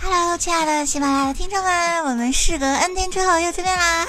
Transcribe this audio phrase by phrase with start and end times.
[0.00, 4.06] Hello，亲爱的喜马拉雅的听众们，我们事隔 N 天之后又见面啦！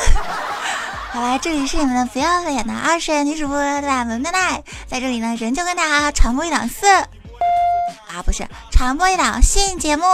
[1.12, 6.88] 好啦，这里是你们的不要脸的二十女主播懒萌奈奈，在这里呢，仍旧跟大家传播一档色
[8.08, 10.06] 啊，不是传播一档性节目。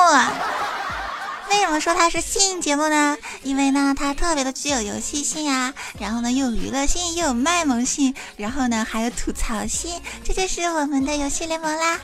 [1.49, 3.17] 为什么说它是性节目呢？
[3.43, 11.99] 因为呢，它特别的具有游戏性啊，然后呢，又有娱乐性，又有卖萌性，然后呢，还有吐槽性，这就是我们的游戏联盟啦。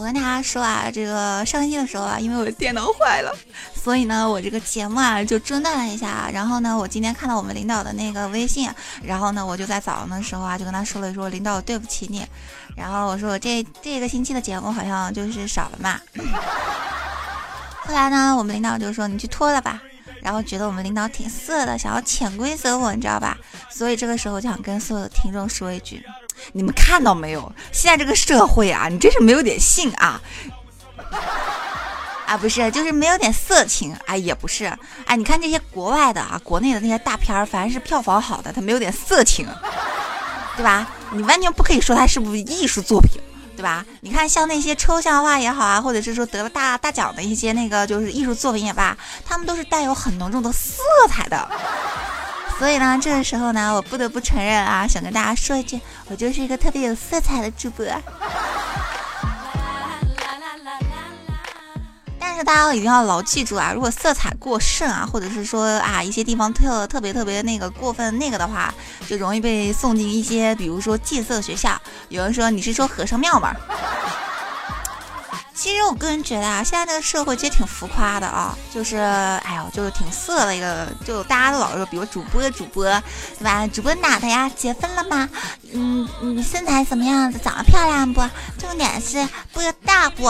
[0.00, 3.36] 我跟大家说啊，这个上星期的时候啊，因为我的电脑坏了，
[3.74, 6.30] 所以呢，我这个节目啊就中断了一下。
[6.32, 8.70] 然后呢，我今天看到我们领导的那个微信，
[9.02, 12.26] 然后呢，我就在早上的时候啊，就跟他说了说，领导对不起你。
[12.74, 16.00] 然后我说我这这个星期的节目好像就是少了嘛。
[17.84, 19.82] 后来呢，我们领导就说你去拖了吧。
[20.22, 23.36] 然后觉得我们领导挺色的，想要潜规则我，你知道吧？
[23.70, 26.02] 所以这个时候就想跟所有的听众说一句。
[26.52, 27.52] 你们看到没有？
[27.72, 30.20] 现在这个社会啊，你真是没有点性啊！
[32.26, 33.96] 啊，不是，就是没有点色情。
[34.06, 34.72] 哎，也不是。
[35.04, 39.46] 哎，你看这些国外的啊，国内的那些大片儿，凡是票房好的，它没有点色情，
[40.56, 40.88] 对吧？
[41.12, 43.20] 你完全不可以说它是不是艺术作品，
[43.56, 43.84] 对吧？
[44.00, 48.96] 你看像那些抽象画也好啊，或者是说得了大大奖的一些那个就是艺术作品也罢，
[49.26, 51.50] 他们都是带有很浓重的色彩的。
[52.60, 55.80] 所以呢，这个时候呢，我不得不承认啊，想跟大家说一句，
[56.10, 57.86] 我就是一个特别有色彩的主播。
[62.20, 68.74] 但是大家一定要牢记住啊，如果色彩过剩啊，或者是说啊一些地方特特别特别那个过分那个的话，
[69.08, 71.80] 就容易被送进一些，比如说戒色学校。
[72.10, 73.56] 有人说你是说和尚庙吗？
[75.60, 82.84] 其实我个人觉得啊，现在这个社会其实挺浮夸的啊，就是哎呦，就是挺色的一个，就大家都老说，比如主播主播，
[83.38, 83.66] 对吧？
[83.66, 84.48] 主播哪的呀？
[84.48, 85.28] 结婚了吗？
[85.74, 87.38] 嗯，你身材什么样子？
[87.38, 88.22] 长得漂亮不？
[88.56, 90.24] 重点是播大不？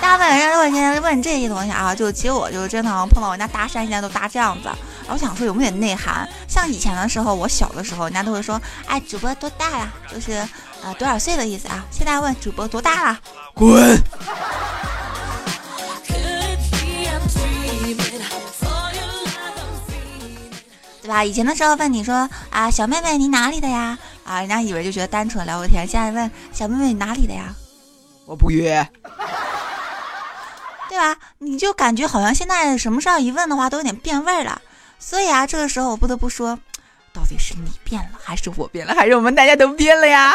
[0.00, 4.70] 大部分人都会现在问这些东西啊，就其实我就真的碰到人家搭讪，现在都搭这样子。
[5.08, 6.26] 我想说有没有内涵？
[6.48, 9.92] 像以前的时候，我小的时候，人家都会说，哎，主播多大呀？
[10.10, 10.42] 就是
[10.82, 11.84] 呃多少岁的意思啊？
[11.90, 13.20] 现在问主播多大了？
[13.54, 13.98] 滚！
[21.02, 21.24] 对吧？
[21.24, 23.96] 以前的时候问你说啊，小妹妹你哪里的呀？
[24.24, 25.86] 啊，人家以为就觉得单纯聊个天。
[25.86, 27.54] 现在问小妹妹你哪里的呀？
[28.24, 28.88] 我不约。
[30.88, 31.16] 对吧？
[31.38, 34.60] 你就感觉好像现在什么事儿一问的话都有点变味儿了。
[34.98, 36.58] 所以啊，这个时候我不得不说，
[37.16, 40.34] 到底是你变了，还是我变了，还是我们大家都变了呀？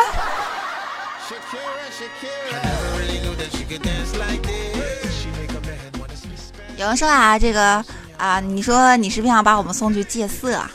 [6.75, 7.86] 有人说啊，这个
[8.18, 10.56] 啊，你说你是不是想把我们送去戒色？
[10.56, 10.72] 啊？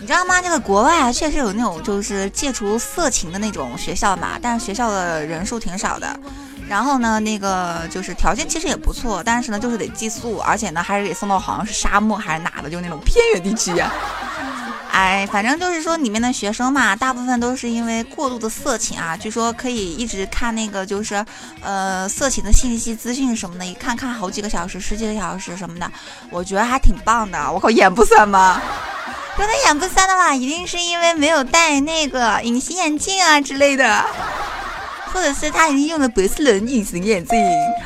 [0.00, 0.42] 你知道吗？
[0.42, 6.18] 这个国外啊，确实有那种就是戒除色情的那种学校嘛，但是学校的人数挺少的。
[6.68, 13.72] 然后呢，那个就是条件其实也不错，但是呢，就是得寄宿，而且呢，还是给送到好像是沙漠还是哪的，就那种偏远地区。
[14.90, 21.24] 哎，反正就是说里面的学生嘛，大部分都是因为过度的色情啊，据说可以一直看那个就是
[21.60, 25.90] 呃色情的信息资讯什么的，一看看好几个小时、十几个小时什么的，
[26.30, 27.50] 我觉得还挺棒的。
[27.50, 28.62] 我靠，眼不酸吗？
[29.36, 34.04] 说他眼不酸的话，一定是因为没有戴那个隐形眼镜啊之类的。
[35.14, 37.38] 或者是他已经用了博士伦隐形眼镜，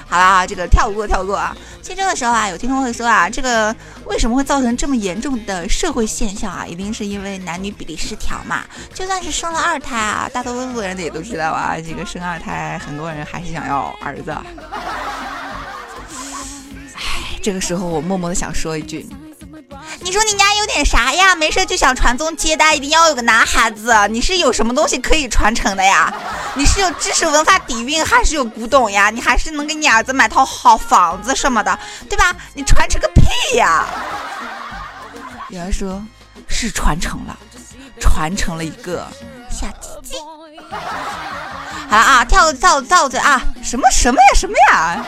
[0.08, 1.54] 好啦，这个跳过跳过啊。
[1.82, 3.74] 其实这个时候啊，有听众会说啊，这个
[4.06, 6.66] 为什么会造成这么严重的社会现象啊？
[6.66, 8.64] 一定是因为男女比例失调嘛。
[8.94, 14.30] 就算是生了二胎啊，大多数人也都知道啊，这个生二胎，很多人还是想要儿子。
[16.94, 19.06] 唉，这个时候我默默的想说一句。
[20.00, 21.34] 你说你家有点啥呀？
[21.34, 23.94] 没事就想传宗接代，一定要有个男孩子。
[24.08, 26.12] 你是有什么东西可以传承的呀？
[26.54, 29.10] 你是有知识文化底蕴，还是有古董呀？
[29.10, 31.78] 你还是能给你儿子买套好房子什么的，
[32.08, 32.34] 对吧？
[32.54, 33.86] 你传承个屁呀！
[35.50, 36.02] 有人说，
[36.48, 37.36] 是传承了，
[38.00, 39.06] 传承了一个
[39.50, 40.18] 小鸡鸡。
[41.90, 43.40] 好了啊，跳跳跳嘴啊！
[43.62, 44.34] 什么什么呀？
[44.34, 45.04] 什么呀？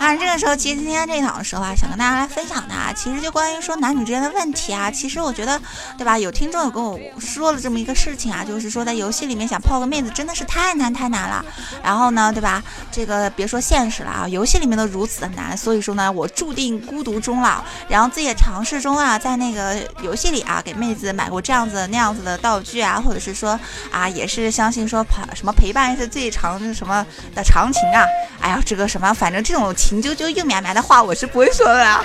[0.00, 4.90] 啊，这个时候其实今天这一场的时候啊，想跟大家来分享的，啊，其实就关于说男女之间的问题啊。
[4.90, 5.60] 其实我觉得，
[5.98, 6.18] 对吧？
[6.18, 11.44] 有听众有跟我说了这么一个事情啊，就是说在游戏里面想泡个妹子真的是太难太难了。
[11.84, 12.62] 然后呢，对吧？
[12.90, 17.62] 这个别说现实了啊，游戏里面都如此的难，所以说呢，我注定孤独终老。
[17.86, 23.60] 然后自己也尝试中啊，在那个游戏里啊，给妹子买过这样子那样子的道具啊，或者是说
[23.92, 27.04] 啊，也是相信说陪什么陪伴是最长什么
[27.34, 28.06] 的长情啊。
[28.40, 32.04] 哎呀，这个什么，反正这种情啾啾硬绵绵的话，我是不会说的。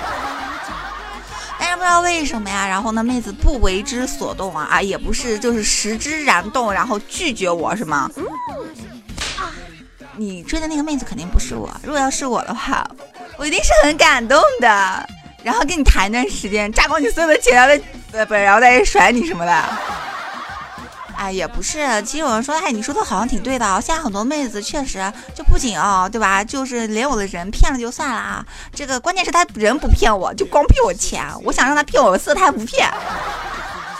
[1.58, 8.10] 但是不知道为什么呀，然后呢，妹子不为之所动啊啊，也不是，就是食之然动，然后拒绝我是吗？
[10.16, 12.86] 你追的那个妹子肯定不是我，如果要是我的话，
[13.36, 15.08] 我一定是很感动的，
[15.42, 17.74] 然后跟你谈一段时间，榨光你所有的钱，然后
[18.10, 19.64] 再呃不，然后再甩你什么的。
[21.16, 23.80] 哎，也不是，其实有人说，哎，你说的好像挺对的。
[23.80, 26.44] 现在很多妹子确实就不仅哦，对吧？
[26.44, 31.26] 就是连我的人骗了就算了啊，这个关键是他人不骗我，就光骗我钱。
[31.42, 32.88] 我想让他骗我色，他还不骗，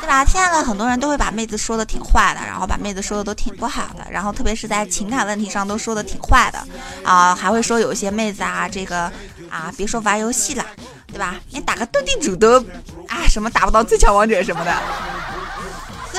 [0.00, 0.24] 对吧？
[0.24, 6.58] 现在的很多人都会把妹子说的挺坏的，然后把妹子说的都挺不好的，然后特别是在情感问题上都说的挺坏的
[7.02, 9.10] 啊，还会说有些妹子啊，这个
[9.48, 10.64] 啊，别说玩游戏了，
[11.08, 11.36] 对吧？
[11.50, 12.60] 连打个斗地主都
[13.08, 14.72] 啊，什么打不到最强王者什么的。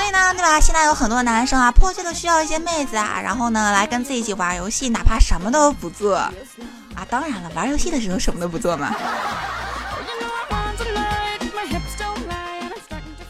[0.08, 0.58] 所以呢，对吧？
[0.58, 6.32] 现在有很多男生啊，迫切的需要一些妹子啊，然后呢，来跟自己一起玩游戏，哪怕什么都不做啊。
[7.10, 8.90] 当然了，玩游戏的时候什么都不做嘛。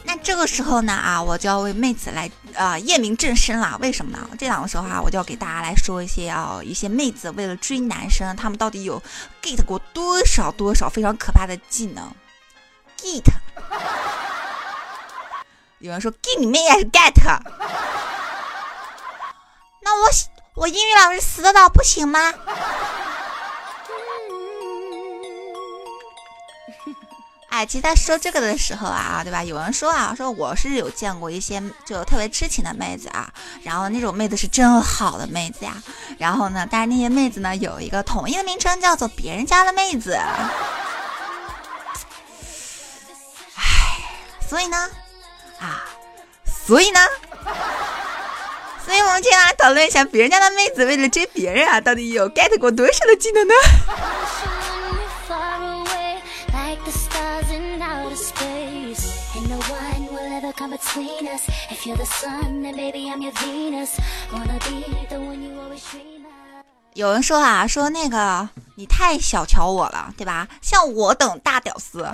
[0.05, 3.77] 那这个时候呢，啊，我就要为妹子来啊验明正身了。
[3.81, 4.29] 为什么呢？
[4.37, 9.03] 这两个时候啊，我就要给大家来说一些啊，一些妹子为了追男生，他们到底有
[9.41, 12.09] get 过多少多少非常可怕的技能
[12.97, 13.25] ？get。
[15.79, 17.13] 有人说 “get 你妹”还是 “get”？
[19.81, 20.09] 那我
[20.55, 22.33] 我英语老师死的早不行吗？
[27.49, 29.43] 哎，其实在说这个的时候啊，对吧？
[29.43, 33.31] 有人说啊，说我是有见过一些就特别痴情的妹子啊，
[33.63, 35.81] 然后那种妹子是真好的妹子呀。
[36.19, 40.13] 然后呢，但是那些妹子呢，有一个统一的名称，叫做别人家的妹子。
[43.55, 44.03] 唉，
[44.47, 44.89] 所以呢。
[45.59, 45.85] 啊，
[46.45, 46.99] 所以呢，
[48.85, 53.53] 所以我们今天来讨论一下，别人家的妹子为了追别人啊，到底有 get 过多少的技能呢？
[66.95, 70.47] 有人说啊，说那个你太小瞧我了，对吧？
[70.61, 72.05] 像我等大屌丝。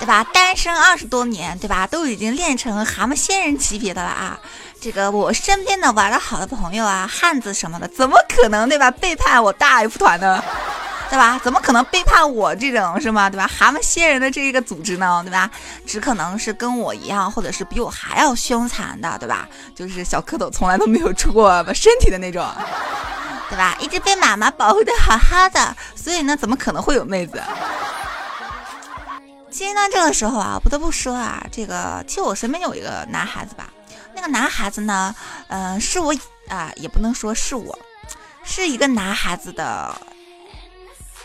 [0.00, 0.24] 对吧？
[0.32, 1.86] 单身二十多年，对吧？
[1.86, 4.38] 都已经练成蛤蟆仙人级别的了啊！
[4.80, 8.90] 这个我身边的玩的好的朋友啊，汉子什么的，怎么可能对吧？
[8.90, 10.42] 背叛我大 F 团呢？
[11.08, 11.40] 对吧？
[11.44, 13.30] 怎么可能背叛我这种是吗？
[13.30, 13.46] 对吧？
[13.46, 15.22] 蛤蟆仙人的这一个组织呢？
[15.24, 15.48] 对吧？
[15.86, 19.48] 只可能是跟我一样，或者是比我还要凶残的，对吧？
[19.74, 22.44] 就是小蝌蚪从来都没有出过身体的那种，
[23.48, 23.76] 对吧？
[23.78, 27.40] 一直被妈妈保护的好好的，所以呢，怎么可能会有妹子？
[29.54, 33.70] 其实呢，这个时候啊，不得不说啊，这个其实我身边有一个男孩子吧，
[34.12, 35.14] 那个男孩子呢，
[35.46, 36.12] 嗯，是我
[36.48, 37.78] 啊，也不能说是我，
[38.42, 39.96] 是一个男孩子的。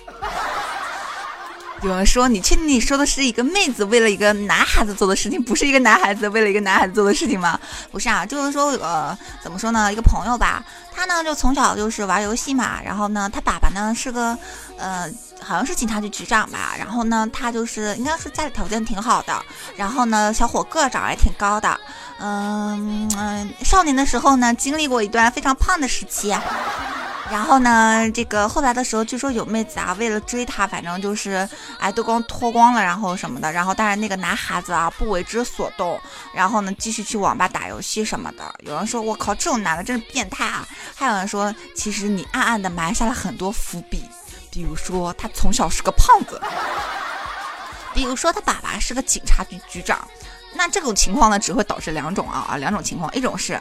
[1.81, 7.59] 有人说，你确定你说的是一个妹子为了一个男孩子做的事情，不是一个男孩子为了一个男孩子做的事情吗？
[7.91, 9.91] 不是啊，就是说，呃，怎么说呢？
[9.91, 14.37] 一个朋友吧，他呢就从小就是玩游戏嘛，然后呢，他爸爸呢是个，
[14.77, 15.11] 呃。
[15.41, 19.44] 好像是警察局局长吧，然后呢，他就是应该是家里条件挺好的，
[19.75, 21.80] 然后呢，小伙个长得也挺高的，
[22.19, 26.35] 嗯嗯，少年的时候呢，经历过一段非常胖的时期，
[27.31, 31.47] 然后呢，这个后来的时候，据说有妹子啊，为了追他，反正就是
[31.80, 35.99] 哎，都光脱光了，然后什么的，然后但是那个男孩子啊，不为之所动，
[36.33, 38.52] 然后呢，继续去网吧打游戏什么的。
[38.66, 40.68] 有人说，我靠，这种男的真是变态啊！
[40.95, 44.04] 还有人说，其实你暗暗的埋下了很多伏笔。
[44.59, 46.37] 比如说，他从小是个胖子；
[47.94, 49.97] 比如说，他爸爸是个警察局局长。
[50.51, 53.09] 那这种情况呢，只会导致两种啊，两种情况。
[53.16, 53.57] 一种是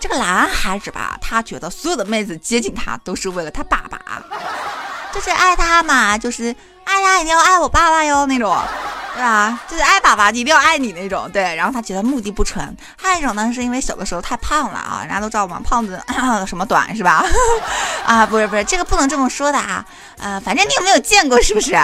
[0.00, 4.00] 这个男孩子吧，他觉得所有的妹子接近他都是为了他爸爸，
[5.12, 8.58] 就是爱他嘛，就是爱他一定要爱我爸爸哟那种。
[9.18, 11.28] 对啊，就是爱爸爸，一定要爱你那种。
[11.32, 12.76] 对，然后他觉得目的不纯。
[12.96, 16.00] 还有一种呢，是因为小的时候太胖了啊，人家都知道嘛，胖子
[16.46, 17.24] 什么短是吧？
[18.06, 19.84] 啊，不是不是，这个不能这么说的啊。
[20.18, 21.76] 呃，反正你有没有见过是不是？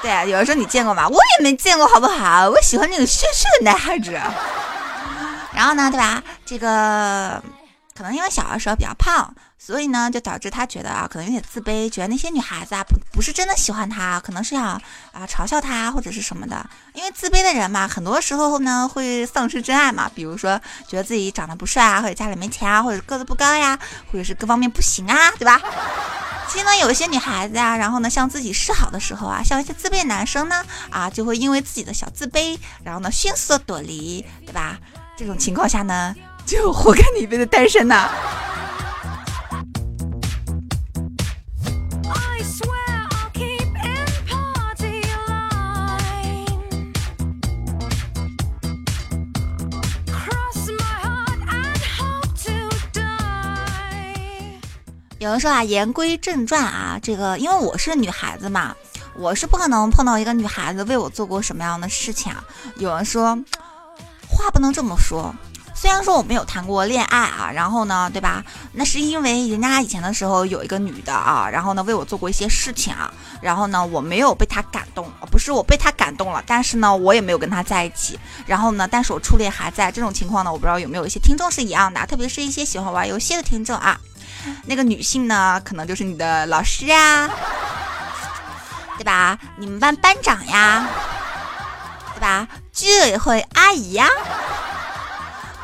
[0.00, 1.06] 对，有人说你见过吗？
[1.06, 2.48] 我也没见过，好不好？
[2.48, 4.18] 我喜欢那种帅帅的男孩子。
[5.52, 6.22] 然后呢，对吧？
[6.46, 7.42] 这个
[7.96, 14.64] 可能因为小的时候比较胖，所以呢，就导致他觉得啊，可能有点自卑，觉得那些女孩子啊，不不是真的喜欢他，可能是想
[15.12, 16.68] 啊嘲笑他或者是什么的。
[16.92, 23.78] 因为自卑的人嘛，很多时候呢会丧失真爱嘛，比如说觉得自己长得不帅啊，或者家里没钱啊，或者个子不高呀，
[24.12, 25.58] 或者是各方面不行啊，对吧？
[26.48, 34.78] 其实呢，有一些女孩子啊，然后呢向自己示好的时候啊，像一些自卑男生呢，啊就会因为自己的小自卑，然后呢迅速的躲离，对吧？
[35.16, 36.14] 这种情况下呢。
[36.46, 38.08] 就活该你一辈子单身呐！
[55.18, 58.72] 有人说啊，言归正传啊，这个因为我是女孩子嘛，
[59.16, 62.44] 我是不可能碰到一个女孩子为我做过什么样的事情啊。
[62.76, 63.36] 有人说，
[64.28, 65.34] 话不能这么说。
[65.86, 68.42] 虽然说我没有谈过恋爱啊，然后呢，对吧？
[68.72, 73.08] 那是因为人家以前的时候有一个女的啊，然后呢为我做过一些事情啊，
[73.40, 79.92] 然后呢我没有被她感动，不是我被她感动了，但是呢我也没有跟她在一起，然后呢，但是我初恋还在。
[79.92, 83.96] 这种情况呢，我不知道有没有一些听众是一样的，特别是一些喜欢玩游戏的听众啊。
[84.64, 87.30] 那个女性呢，可能就是你的老师啊，
[88.98, 89.38] 对吧？
[89.56, 90.84] 你们班班长呀，
[92.12, 92.48] 对吧？
[92.72, 94.08] 居委会阿姨呀。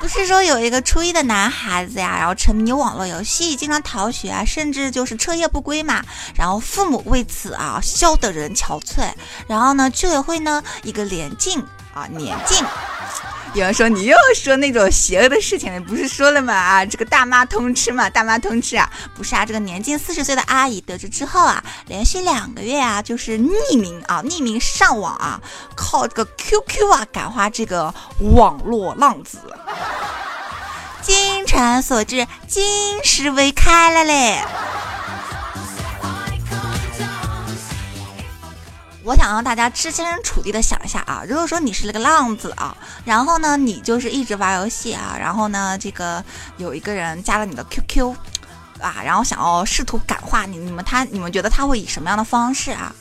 [0.02, 6.04] 不是说有一个初一的男孩子呀，然后沉迷网络游戏，经常逃学啊，甚至就是彻夜不归嘛，
[6.34, 9.12] 然后父母为此啊笑得人憔悴，
[9.46, 11.62] 然后呢，居委会呢一个连禁
[11.94, 12.64] 啊年近。
[13.54, 16.54] 有人说你又说那种邪恶的事情，不是说了吗？
[16.54, 25.38] 啊，这个大妈通吃嘛，大妈通吃啊，不是啊，这个年近四十岁的阿姨得知之后啊，连续两个月啊，就是匿名啊，匿名上网啊，
[25.76, 27.94] 靠这个 QQ 啊感化这个
[28.34, 29.38] 网络浪子。
[31.02, 34.42] 精诚所至，金石为开了嘞。
[39.04, 46.24] 我想让大家设身处地的想一下啊，如果说你是那个浪子啊，然后呢，你就是一直玩游戏啊，然后呢，这个
[46.56, 48.14] 有一个人加了你的 QQ
[48.80, 52.94] 啊，然后想要试图感化你，你们他你们觉得他会以什么样的方式啊？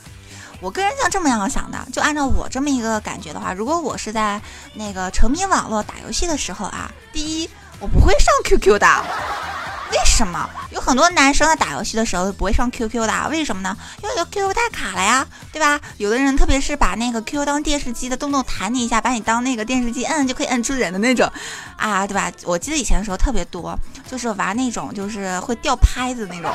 [0.60, 4.42] 我个人像这么样想的，就按照我这么一个感觉的话，如果我是在
[4.74, 9.51] 那个沉迷网络打游戏的时候啊，第一，我不会上 QQ 的。
[9.92, 13.30] 为什么有很多男生在打游戏的时候不会上 QQ 的？
[13.30, 13.76] 为什么呢？
[14.02, 15.80] 因为 QQ 太卡了呀，对吧？
[15.98, 21.30] 有的人特别是把那个 QQ 当电视机的，动动弹你一下，把你当那个电视机摁就可以摁出人的那种
[21.76, 22.32] 啊，对吧？
[22.44, 23.78] 我记得以前的时候特别多，
[24.10, 26.54] 就是玩那种就是会掉拍子那种，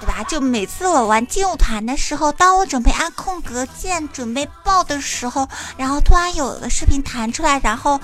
[0.00, 0.24] 对吧？
[0.28, 8.00] 就每次我玩劲舞团的时候，当我准备按空格键准备爆的时候，然后突然有个视频弹出来，然后。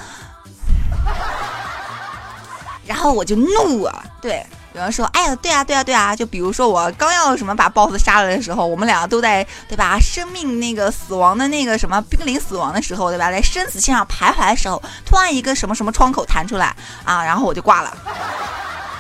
[2.87, 4.05] 然后我就怒啊！
[4.21, 6.15] 对，有人说，哎呀，对啊，对啊，对啊！
[6.15, 9.99] 就比如说我刚要什么把 boss 杀了的时候，我们两个都在对吧？
[10.01, 13.31] 生命那个死亡的那个什么濒临死亡的时候，对吧？
[13.31, 16.75] 在生死线上徘徊的时候，突然一个什么什么窗口弹出来
[17.05, 17.97] 啊，然后我就挂了。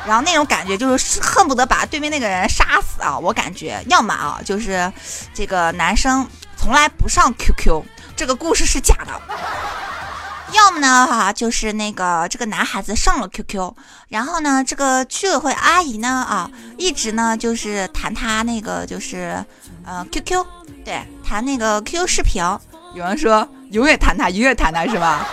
[0.07, 3.19] 然后那种感觉就是恨不得把对面那个人杀死啊！
[3.19, 4.93] 我感觉要么啊，就是
[5.35, 6.25] 这个男生
[6.57, 7.83] 从来不上 QQ，
[8.15, 9.21] 这个故事是假的。
[10.53, 13.75] 要么呢，哈，就是那个这个男孩子上了 QQ，
[14.09, 19.45] 然后呢，这个居委会阿姨呢，啊，一直呢就是谈他那个就是，
[19.85, 20.45] 呃，QQ，
[20.85, 22.43] 对，谈那个 QQ 视频。
[22.95, 25.27] 有人说永远谈他，永远谈他是吧？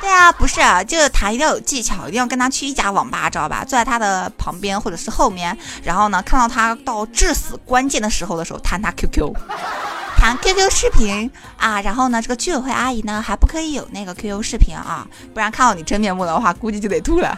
[0.00, 3.64] 对啊，不是，啊就是谈一定要有技巧，一定要跟他去一家网吧，知道吧？
[3.64, 9.32] 坐在他的旁边或者是后面，然后呢，看到他到至死关键的时候的时候，谈他 QQ。
[10.22, 17.36] 谈 QQ 视频啊，然后呢，这个居委会阿姨呢还不可以有那个 QQ 视频啊，不然看到你真面目的话， 估计就得吐了，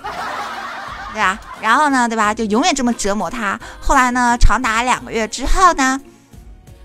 [1.15, 1.41] 对吧？
[1.63, 2.35] 然后呢，对吧？
[2.35, 3.59] 就永远这么折磨他。
[3.81, 5.99] 后来呢，长达两个月之后呢，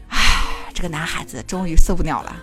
[0.07, 0.17] 唉，
[0.73, 2.33] 这个男孩子终于受不了了。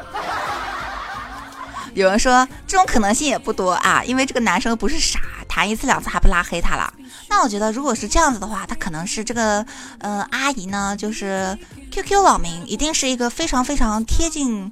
[1.94, 5.18] 有人说这种可能性也不多啊，因为这个男生不是傻，
[5.56, 6.92] 谈一次两次还不拉黑他了。
[7.30, 9.64] 那我觉得如果是这样子的话，他可能是这个，
[10.00, 11.58] 嗯，阿姨呢，就是
[11.90, 14.70] QQ 网名一定是一个非常非常贴近，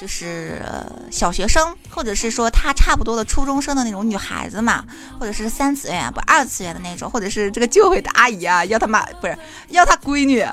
[0.00, 0.62] 就是
[1.10, 4.84] 小学生，或者是说他差不多的初中生的那种女孩子嘛，
[5.18, 9.36] 或者是三次元不二次元的那种，或者是这个就会的阿姨啊，要他妈不是
[9.68, 10.46] 要他闺女。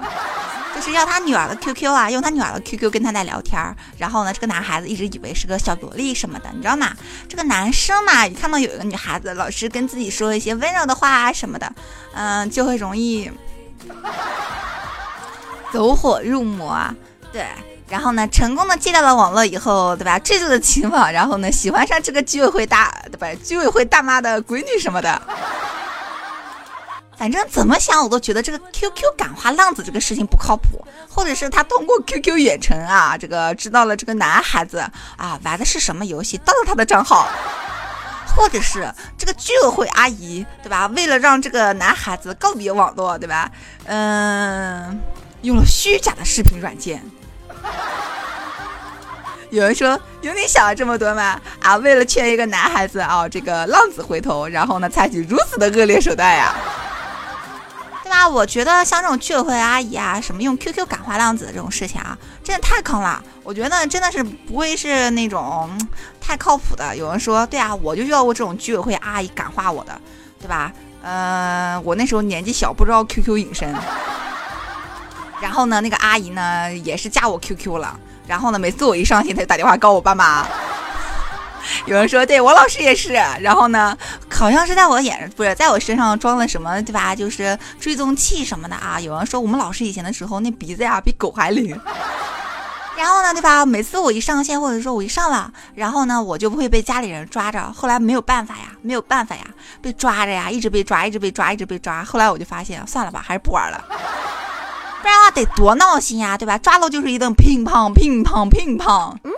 [0.75, 3.60] 就是要他女儿的 QQ 啊，用他女儿的 QQ 跟他在聊天，
[3.98, 6.96] 然后呢，这个男孩子一直以为是个小萝莉什么的，你知道吗？
[7.27, 11.74] 这个男生嘛，一看到有一个女孩子老是跟自己说一些温柔的话啊什么的，
[12.13, 13.32] 嗯，就会容易
[15.74, 16.80] 走火入魔。
[17.32, 17.48] 对，
[17.89, 20.20] 然后呢，成功的戒掉了网络以后，对吧？
[20.20, 23.27] 坠入了情网，然后呢，喜欢上这个居委会大，对吧？
[23.44, 25.22] 居委会大妈的闺女什么的。
[27.17, 34.77] 反正怎么想我都觉得这个 QQ 感化浪子这个事情不靠谱，或者是他通过 QQ 远程啊，这个知道了这个男孩子
[35.15, 37.27] 啊玩的是什么游戏，盗了他的账号，
[38.36, 40.86] 或者是这个居委会阿姨对吧？
[40.96, 43.50] 为了让这个男孩子告别网络对吧？
[43.86, 45.01] 嗯，
[45.41, 47.01] 用了虚假的视频软件。
[49.50, 51.40] 有人说有你想的这么多吗？
[51.62, 56.54] 啊，为了劝一个男孩子啊，这个浪子回头，然后呢，采取如此的恶劣手段呀？
[58.04, 58.28] 对吧？
[58.28, 63.24] 我觉得像这种居委会阿姨啊，什么用 QQ 感化浪子这种事情啊，真的太坑了。
[63.44, 65.70] 我觉得真的是不会是那种
[66.20, 66.96] 太靠谱的。
[66.96, 69.98] 有人说，对啊，我就遇到过这种居委会阿姨感化我的，
[70.42, 70.72] 对吧？
[71.04, 73.74] 嗯，我那时候年纪小，不知道 QQ 隐身。
[75.39, 78.00] 然后呢，那个阿姨呢也是加我 QQ 了。
[78.27, 80.46] 然后呢，每次我一上线，她就打电话告我爸妈。
[81.86, 83.13] 有人说，对我老师也是。
[83.41, 83.98] 然后呢，
[84.29, 87.15] 好像是在我眼不是在我身上装了什么，对吧？
[87.15, 89.00] 就是追踪器什么的啊。
[89.00, 91.79] 有人说，我们老师以前的时候那鼻子呀比狗还灵。
[92.98, 93.65] 然后呢，对吧？
[93.65, 97.72] 每次我一上线，或者说我一上了，然后呢，我就不会被家里人抓着。
[97.72, 99.46] 后来没有办法呀，没有办法呀，
[99.82, 102.03] 被抓着呀，一直被抓，一直被抓，一直被抓。
[102.03, 103.84] 后来我就发现，算了吧，还是不玩了。
[105.08, 106.58] 不然的话得多闹心呀，对吧？
[106.58, 109.16] 抓到就是一顿乒乓乒乓乒乓。
[109.24, 109.32] 嗯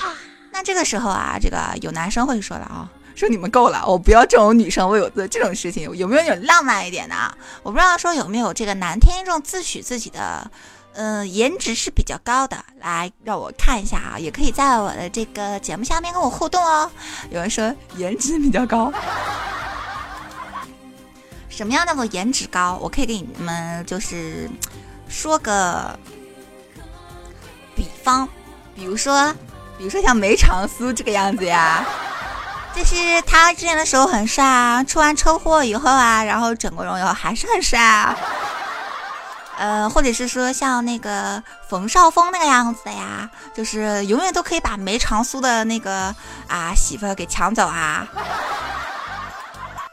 [0.00, 0.14] 啊，
[0.52, 7.36] 那这个时候啊，这个有男生会说了啊，说你们够了，我不要这种女生为我做这种事情，有没有有浪漫一点的啊？
[7.64, 10.48] 我不知道说有没有这个男听众自诩自己的，
[10.92, 16.88] 嗯，颜值是比较高的，来让我看一下啊，也可以在我的这个节目下面跟我互动哦。
[17.30, 18.92] 有人说颜值比较高。
[21.54, 22.78] 什么样叫做颜值高？
[22.80, 24.50] 我可以给你们就是
[25.06, 25.96] 说个
[27.76, 28.26] 比方，
[28.74, 29.30] 比如说，
[29.76, 31.84] 比如说像梅长苏这个样子呀，
[32.74, 38.16] 就是他之前的时候很帅啊，出完车祸以后啊，然后整过容以后还是很帅啊。
[39.58, 46.14] 呃，或者是说像那个冯绍峰那个样子的呀，就是永远都可以把梅长苏的那个
[46.48, 48.08] 啊媳妇给抢走啊。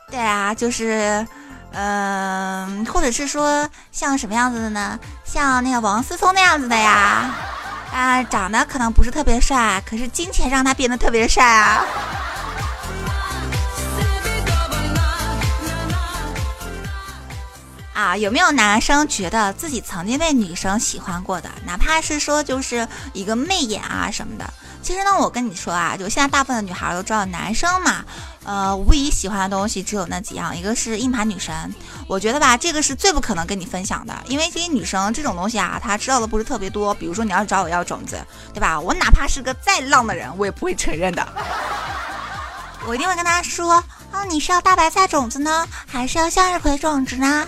[0.10, 1.28] 对啊，就是。
[1.72, 5.00] 嗯，或者是说像什么样子的呢？
[5.24, 7.32] 像那个王思聪那样子的呀，
[7.94, 11.86] 啊，长得可能不是特别帅，可是金钱让他变得特别帅啊。
[17.94, 21.50] 啊，有没有男生觉得自己曾经被女生喜欢过的？
[21.66, 24.54] 哪怕是说就是一个媚眼啊什么的。
[24.82, 28.04] 其实呢，我跟你说啊，就现在大部分的女孩都知道，男生嘛，
[28.44, 31.54] 呃，无疑喜欢的东西只有那几样，一个是硬盘女神，
[32.08, 36.94] 我觉得吧，这个是最不可能跟你分享的，因为这些女生这种东西啊，她知道的不是特别多。
[36.94, 38.18] 比如说你要找我要种子，
[38.54, 38.80] 对吧？
[38.80, 41.28] 我哪怕是个再浪的人，我也不会承认的。
[42.88, 47.46] 我一定会跟她说，哦，你是要大白菜种子呢，还是要向日葵种子呢？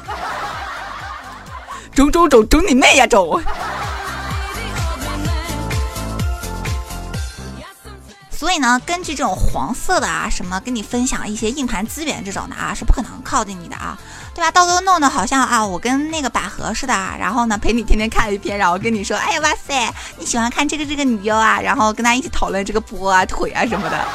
[1.95, 3.41] 种种种种你妹呀种！
[8.41, 13.95] 所以呢，根据这种黄色的啊，什么跟你分享一些硬盘资源这种的啊，是不可能靠近你的啊，
[14.33, 14.49] 对吧？
[14.49, 24.07] 到时候弄得好像啊，我跟那个百合似的，然后呢陪你天天看一篇，然后跟你说，哎呀哇塞，你喜欢看这个这个女优啊，然后跟他一起讨论这个波啊腿啊什么的。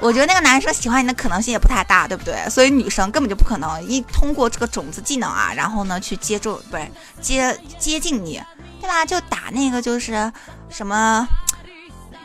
[0.00, 2.48] 我觉得那个男生喜欢你的可能性也不太大，对不对？
[2.48, 6.88] 所以女生根本就不可能一通过这个种子技能啊，然后呢去接住，不是
[7.20, 8.40] 接接近你，
[8.80, 9.04] 对吧？
[9.04, 10.32] 就打那个就是
[10.70, 11.26] 什么。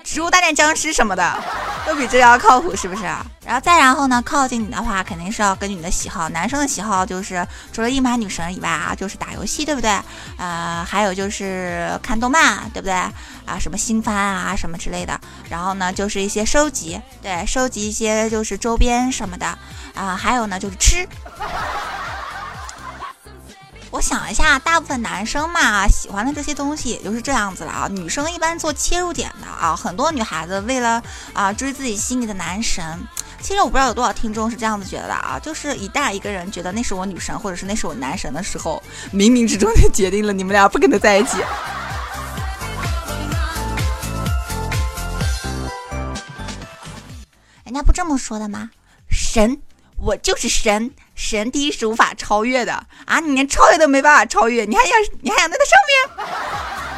[0.04, 1.44] 植物大战僵尸什么的，
[1.88, 3.04] 都比这要靠谱，是不是？
[3.46, 6.30] 然后再然后呢，靠近你的话，肯定是要根据你的喜好。
[6.30, 9.92] 男生的喜好就是除了硬盘女神以外啊，就是打游戏，对不对？
[10.38, 12.94] 呃，还有就是看动漫，对不对？
[12.94, 15.20] 啊，什么新番啊，什么之类的。
[15.50, 19.46] 然后呢，就是一些收集，对，收集一些就是周边什么的。
[19.94, 21.08] 啊，还有呢，就是吃。
[23.94, 27.88] 我想一下，大部分男生嘛喜欢的这些东西也就是这样子了啊。
[27.88, 31.00] 女生一般做切入点的啊，很多女孩子为了
[31.32, 32.84] 啊追自己心仪的男神，
[33.40, 38.82] 其实我不知道有多少听众是这样子觉得的啊，就是一旦一个人觉得那是我女神或者是那是我男神的时候，
[39.14, 41.38] 冥冥之中就决定了你们俩不跟他在一起。
[47.64, 48.72] 人家不这么说的吗？
[49.08, 49.62] 神。
[50.06, 53.20] 我就是神，神第一是无法超越的啊！
[53.22, 56.93] 你连超越都没办法超越，你还想你还想在他上面？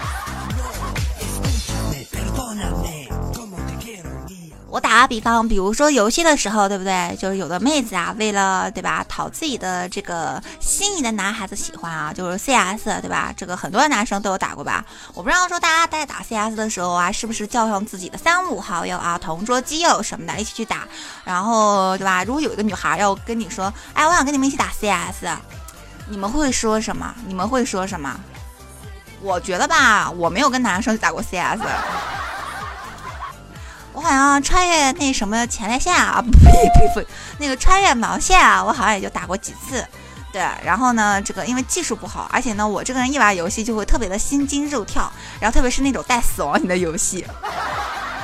[4.76, 7.16] 我打个比方，比如说游戏的时候，对不对？
[7.18, 13.34] 就是有的妹子啊，为了对吧，讨自己的这个心仪的男孩子喜欢啊，就是 CS，对吧？
[13.38, 14.84] 这个很多男生都有打过吧？
[15.14, 20.86] 我不知道说大家在打 CS 的时候啊，是不是叫上自己的三五好友啊、同桌基友什么的一起去打？
[21.24, 22.26] 然后对吧？
[22.26, 25.26] 如果有一个女孩要跟你说，哎，我想跟你们一起打 CS，
[26.10, 27.16] 你们会说什么？
[27.26, 28.14] 你们会说什么？
[29.22, 31.62] 我觉得吧，我没有跟男生打过 CS。
[33.96, 37.08] 我好像穿越那什么前列腺啊，呸呸呸，
[37.40, 39.84] 那个穿越毛线啊，我好像也就打过几次。
[40.34, 47.26] 对，然后呢，这个因为技术不好，而且呢，我这个人一玩游戏就会特别的心惊肉跳，然后特别是那种带死亡型的游戏，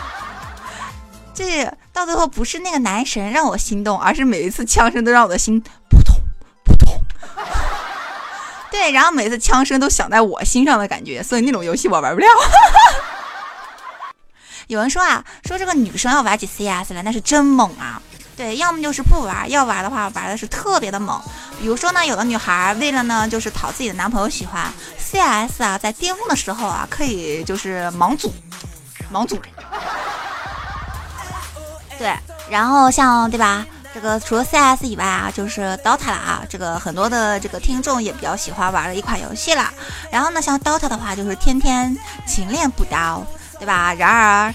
[1.33, 6.17] 就是到最后不是那个男神让我心动，而是每一次枪声都让我的心扑通
[6.65, 7.01] 扑通。
[8.69, 12.27] 对，然后每次枪声都响在我心上的感觉，所以那种游戏我玩不了。
[14.71, 18.01] 有人说啊，说这个女生要玩起 CS 来，那是真猛啊！
[18.37, 21.21] 对，要么就是不玩，要玩的话玩的是特别的猛。
[21.59, 28.33] 比如说呢，有的女孩为了呢，就是讨自己的男朋友喜欢，CS 啊，在巅峰的时候啊，可以就是盲组，
[29.11, 29.37] 盲组。
[31.99, 32.15] 对，
[32.49, 39.69] 然后像对吧，这个除了 CS 以外啊，就是 DOTA 了啊，这个很多的这个听众也比较喜欢玩的一款游戏了。
[40.09, 43.21] 然后呢，像 DOTA 的话，就是天天勤练补刀。
[43.61, 43.93] 对吧？
[43.93, 44.51] 然而，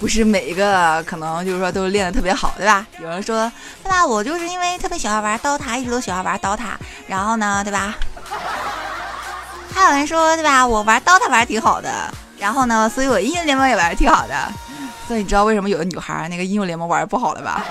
[0.00, 2.84] 不是每一个可能就是说都练的特别好，对吧？
[2.98, 3.50] 有人说，
[3.84, 4.04] 对吧？
[4.04, 6.76] 我就是因为特别喜欢玩刀塔，一直都喜欢玩刀塔。
[7.06, 7.94] 然后呢，对吧？
[9.72, 10.66] 还有人说，对吧？
[10.66, 12.12] 我玩刀塔玩挺好的。
[12.40, 14.52] 然后呢，所以我英雄联盟也玩的挺好的。
[15.06, 17.64] 所以你知道为什么有的女孩那个英雄联盟玩的不好了吧？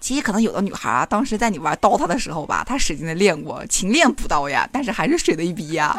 [0.00, 5.94] 其实可能有的女孩啊，当时在你玩刀塔的时候吧，她使劲的练过，勤练补刀呀，但是还是水的一逼呀。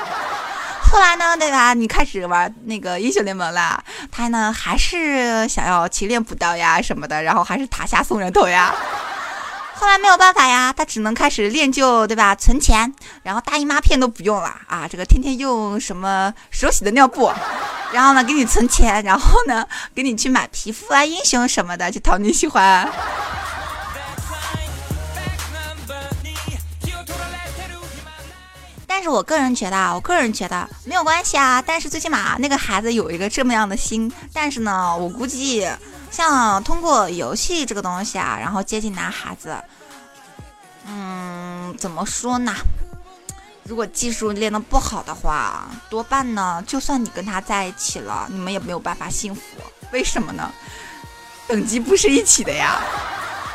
[0.90, 1.74] 后来呢，对吧？
[1.74, 8.74] 你开始玩那个英雄联盟了，他呢还是想要勤练补刀呀什么的，然后还是塔下送人头呀。
[9.76, 12.34] 后来没有办法呀，他只能开始练就，对吧？
[12.34, 17.32] 存钱，然后大姨妈片都不用了啊，这个天天用什么手洗的尿布，
[17.92, 22.90] 然后呢给你存钱，然后呢给你去买皮肤啊、英雄什么的，去讨你喜欢。
[28.98, 31.62] 但是我个人觉得啊，我个人觉得没有关系啊。
[31.64, 34.12] 但是最起码那个孩子有一个这么样的心。
[34.34, 35.70] 但是呢，我估计
[36.10, 39.56] 像通过游戏这个东西啊，然后接近男孩子，
[40.88, 42.56] 嗯，怎么说呢？
[43.66, 49.42] 如果技术练得不好的话，多半呢，就算你跟他在一起了，你们也没有办法幸福。
[49.92, 50.52] 为什么呢？
[51.48, 52.82] 等级不是一起的呀。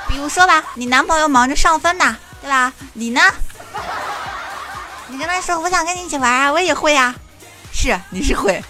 [0.06, 2.72] 比如说吧，你男朋友忙着上分呢，对吧？
[2.92, 3.20] 你呢？
[5.12, 7.14] 你跟他说我想跟你一起玩啊，我也会呀，
[7.70, 8.64] 是你是会。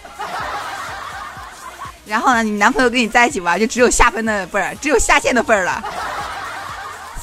[2.04, 5.80] 然后呢，你男朋友跟你在一起玩，就只有下分的份儿，只有下线的份儿了。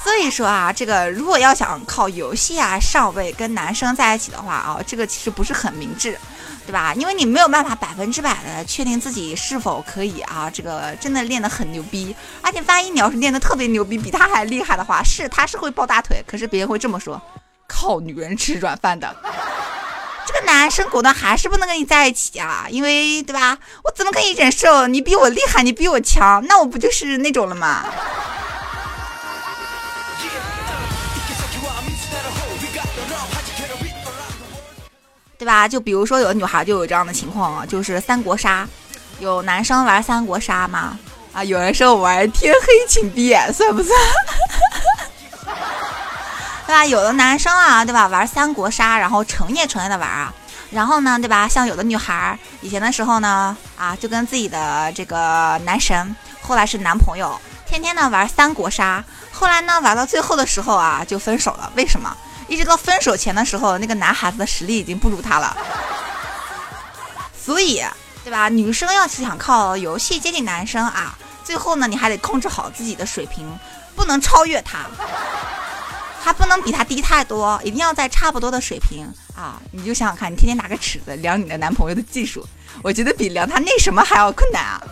[0.02, 6.18] 所以说啊，这个如果要想靠游戏啊上位跟男生在一起的话啊，这个其实不是很明智，
[6.66, 6.94] 对吧？
[6.94, 12.16] 因为你没有办法百分之百的确定自己是否可以啊，这个真的练得很牛逼。
[12.42, 17.22] 而且万一你要是练得特别牛逼，比他还厉害的话，是他是会抱大腿，可是别人会这么说。
[17.80, 19.16] 靠女人吃软饭的，
[20.28, 23.58] 这个男生果断还是不能跟你在一起啊，因为对吧？
[23.86, 27.86] 我怎么可以忍受你比我厉害，你比我强，那我不就是那种了吗？
[35.38, 35.66] 对吧？
[35.66, 38.68] 就比如说有的女孩就有这样的情况啊，就是三国杀，
[39.22, 41.00] 有男生玩三国杀吗？
[41.32, 43.98] 啊，有人说我玩天黑请闭眼，算不算？
[46.70, 46.86] 对吧？
[46.86, 48.06] 有的男生啊，对吧？
[48.06, 50.32] 玩三国杀，然后成夜成夜的玩啊。
[50.70, 51.48] 然后呢，对吧？
[51.48, 59.04] 像有的女孩以前的时候呢，啊，就跟自己的这个男神，后来是男朋友，天天呢玩三国杀。
[59.32, 61.72] 后来呢，玩到最后的时候啊，就分手了。
[61.74, 62.16] 为什么？
[62.48, 65.58] 一直到分手前的时候，那个男孩子的实力已经不如他了。
[67.36, 67.84] 所以，
[68.24, 68.48] 对吧？
[68.48, 73.58] 女生要是想靠游戏接近男生啊，最后呢，你还得控制好自己的水平，
[73.96, 74.82] 不能超越他。
[76.22, 79.60] 还不能比他低太多，一定要在差不多的水平啊！
[79.72, 82.46] 你就想想看，你天天拿个尺子量你的男朋友的技术，
[82.84, 84.82] 我觉得比量他那什么还要困难啊！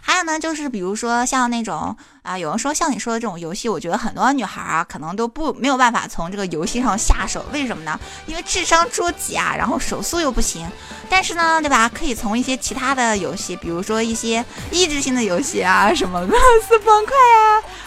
[0.00, 8.00] 还有呢，就是比如说像那种啊，有人说像你说的这种游戏，我觉得很多女孩啊，可能都不没有办法从这个游戏上下手，为什么呢？
[8.26, 10.66] 因为智商捉急啊，然后手速又不行。
[11.10, 11.88] 但是呢，对吧？
[11.90, 17.14] 可以从一些其他的游戏，比如说一些益智性的游戏啊，什么俄罗斯方块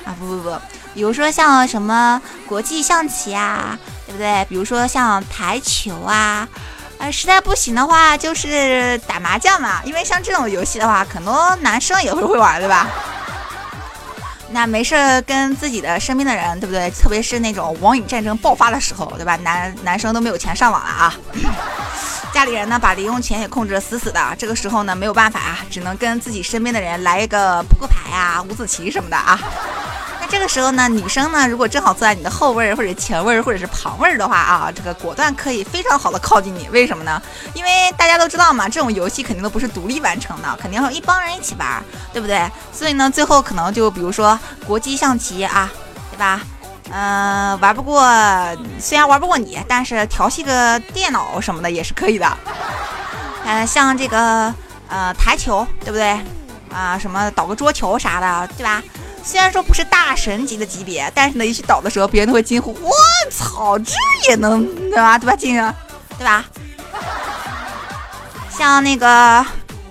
[0.05, 0.61] 啊，啊不不不。
[0.93, 4.45] 比如说像什么国际象棋啊，对不对？
[4.49, 6.47] 比如说像台球啊，
[6.97, 9.81] 呃，实在不行的话，就是打麻将嘛。
[9.85, 12.87] 因为像这种游戏的话，很多男生也会会玩，对吧？
[14.53, 16.91] 那没事跟自己的身边的人，对不对？
[16.91, 19.37] 特别是那种网瘾战争爆发的时候，对吧？
[19.37, 21.15] 男男生都没有钱上网了啊，
[22.33, 24.35] 家里人呢把零用钱也控制的死死的。
[24.37, 29.39] 这个时候呢没有办法啊，只能跟自己身边的人来一个扑克牌啊、五子棋什么的啊。
[30.31, 36.69] 这个时候呢，女生呢，如果正好坐在你的后位儿或者前位儿或者是旁位儿的话啊，这个果断可以非常好的靠近你。
[36.69, 37.21] 为什么呢？
[37.53, 42.49] 因为大家都知道嘛，这种游戏肯定都不是独立完成的，肯定要一帮人一起玩，对不对？
[42.71, 45.69] 所以呢，最后可能就比如说国际象棋啊，
[46.09, 46.39] 对吧？
[46.93, 48.01] 嗯，玩不过，
[48.79, 52.37] 虽然玩不过你，但是调戏个电脑什么的也是可以的。
[53.43, 54.53] 呃，像这个
[54.87, 56.17] 呃台球，对不对？
[56.73, 58.81] 啊，什么倒个桌球啥的，对吧？
[59.23, 62.91] 虽然说不是大神级的级别，但是呢，一去倒的时候，别人都会惊呼：“我
[63.31, 63.93] 操，这
[64.27, 65.17] 也能对吧？
[65.17, 65.73] 对吧，金人，
[66.17, 66.43] 对吧？”
[68.49, 69.45] 像那个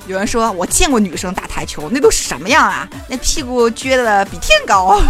[0.06, 2.88] 有人说，我见过女生打台球，那都是什么样啊？
[3.08, 5.00] 那屁股撅的比天高。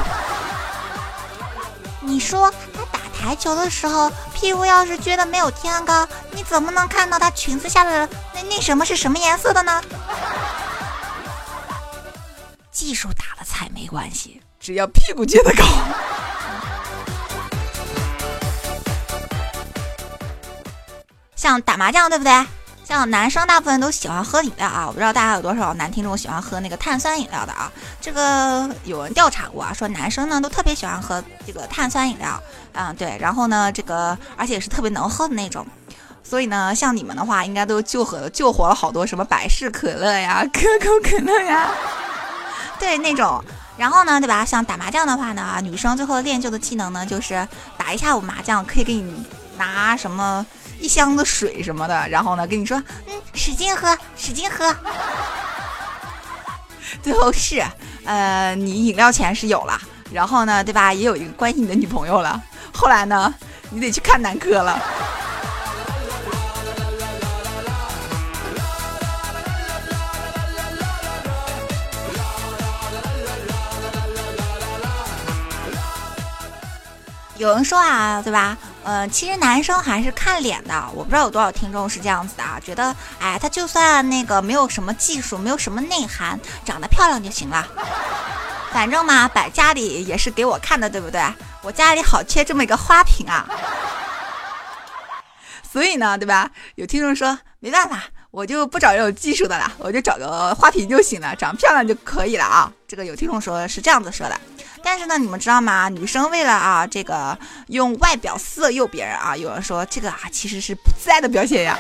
[2.01, 9.83] 你说她打台球的时候，屁股要是撅的没有天高，你怎么能看到她裙子下的那那什么是什么颜色的呢？
[12.81, 15.63] 技术打了菜没关系，只要屁股撅得高。
[21.37, 22.33] 像打麻将，对不对？
[22.83, 27.71] 像男生大部分都喜欢喝饮料啊，我不知道大家有多少男听众喜欢喝那个碳酸饮料的啊。
[28.01, 35.67] 这个有人调查过啊，说男生呢都特别喜欢喝这个碳酸饮料，嗯对，然后呢这个而且是特别能喝的那种。
[36.25, 41.71] 所以呢，像你们的话，应该都救活救活了好多什么百事可乐呀、可口可乐呀。
[42.81, 43.45] 对那种，
[43.77, 44.45] 然后呢，对吧？
[44.45, 49.25] 像打麻将的话呢，女生最后练就的技能呢，就是打一下午麻将，可以给你
[49.59, 50.45] 拿什么
[50.81, 54.75] 一箱子水什么的，然后呢，跟你说，嗯，使劲喝，使劲喝。
[57.03, 57.63] 最后是，
[58.05, 59.79] 呃，你饮料钱是有了，
[60.11, 60.93] 然后呢，对吧？
[60.93, 62.43] 也有一个关心你的女朋友了。
[62.73, 63.33] 后来呢，
[63.69, 64.83] 你得去看男科了。
[77.41, 78.55] 有人说啊，对吧？
[78.85, 80.85] 呃，其实男生还是看脸的。
[80.95, 87.67] 我不知道有多少听众是这样子的啊，觉得，哎，他就算那个没有什么技术，没有什么内涵，长得漂亮就行了。
[88.75, 91.19] 反正嘛，摆家里也是给我看的，对不对？
[91.63, 93.49] 我家里好缺这么一个花瓶啊。
[95.73, 96.51] 所以呢，对吧？
[96.75, 102.71] 有听众说，没办法，我就不找有技术的了，我就找个花瓶就行了，长得漂亮就可以了啊。
[102.87, 104.39] 这个有听众说是这样子说的。
[104.83, 105.89] 但是呢，你们知道吗？
[105.89, 107.37] 女生为了啊，这个
[107.69, 111.79] 用外表色诱别人啊，有人说这个啊，其实是不自爱的表现呀。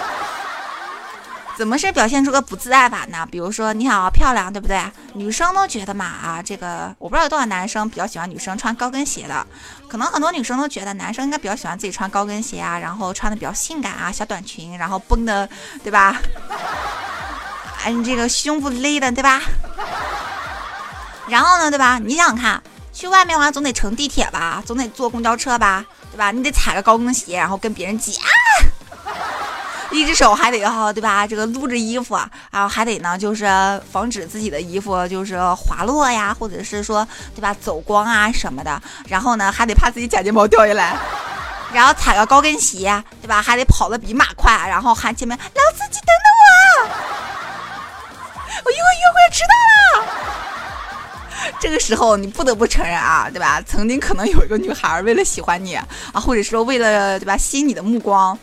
[1.57, 3.27] 怎么是表现出个不自爱法呢？
[3.31, 4.81] 比如说你好漂亮，对不对？
[5.13, 9.47] 女生都觉得嘛啊，这个我不知道有多少男生比较喜欢女生穿高跟鞋的，
[9.87, 15.47] 可能很多女生都觉得男生应该比较喜欢自己穿高跟鞋啊，然后穿的比较性感啊，小短裙，然后绷的，
[15.85, 16.17] 对吧？
[17.85, 19.43] 嗯，这个胸部勒的，对吧？
[21.29, 21.99] 然后呢，对吧？
[21.99, 22.63] 你想想看。
[23.01, 25.83] 去外面玩总得乘地铁吧，总得坐公交车吧，
[26.13, 26.31] 对吧？
[26.31, 28.29] 你得踩个高跟鞋，然后跟别人挤啊，
[29.91, 31.27] 一只手还得哈，对吧？
[31.27, 32.15] 这个撸着衣服，
[32.51, 33.47] 然后还得呢，就是
[33.91, 37.57] 防止自己的衣服就是滑落呀，或者是说，对吧？
[37.59, 38.79] 走光啊什么的。
[39.09, 40.95] 然后呢，还得怕自己假睫毛掉下来，
[41.73, 43.41] 然后踩个高跟鞋，对吧？
[43.41, 46.91] 还得跑得比马快，然后喊前面老司机等等我，
[48.63, 49.55] 我一会约会要迟到
[50.03, 50.30] 了。
[51.59, 53.61] 这个时候，你不得不承认啊，对吧？
[53.62, 58.38] 曾经可能有一个女孩为了喜欢你啊，或者说为了对吧吸引你的目光，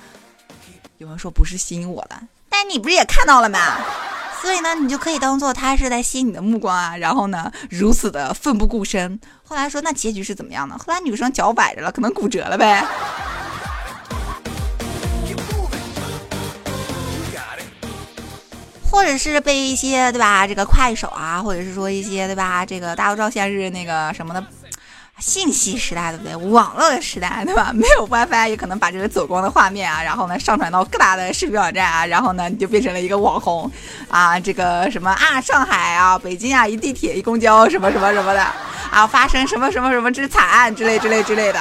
[0.97, 2.15] 有人说不是吸引我的，
[2.49, 3.59] 但你不是也看到了吗？
[4.41, 9.19] 所以呢，你就可以当做他是在吸引你的目光啊，然后呢，如此的奋不顾身。
[9.43, 10.77] 后来说那结局是怎么样的？
[10.77, 12.85] 后来女生脚崴着了，可能骨折了呗。
[18.97, 24.43] 或者是被一些对吧，这个快手啊，或者是说一些对吧，这个大家都知道现在是那个什么的
[25.19, 26.35] 信息时代，对不对？
[26.49, 27.69] 网络的时代，对吧？
[27.71, 33.71] 没有 WiFi 也可能把这个走光的画面啊，然后呢上传到各大的视频网站啊，然后呢你就变成了一个网红
[34.09, 38.43] 啊，这个什么啊，上海啊，北京啊，一地铁一公交什么什么什么的
[38.89, 41.59] 啊，发生什么什么什么之惨案之类之类之类的。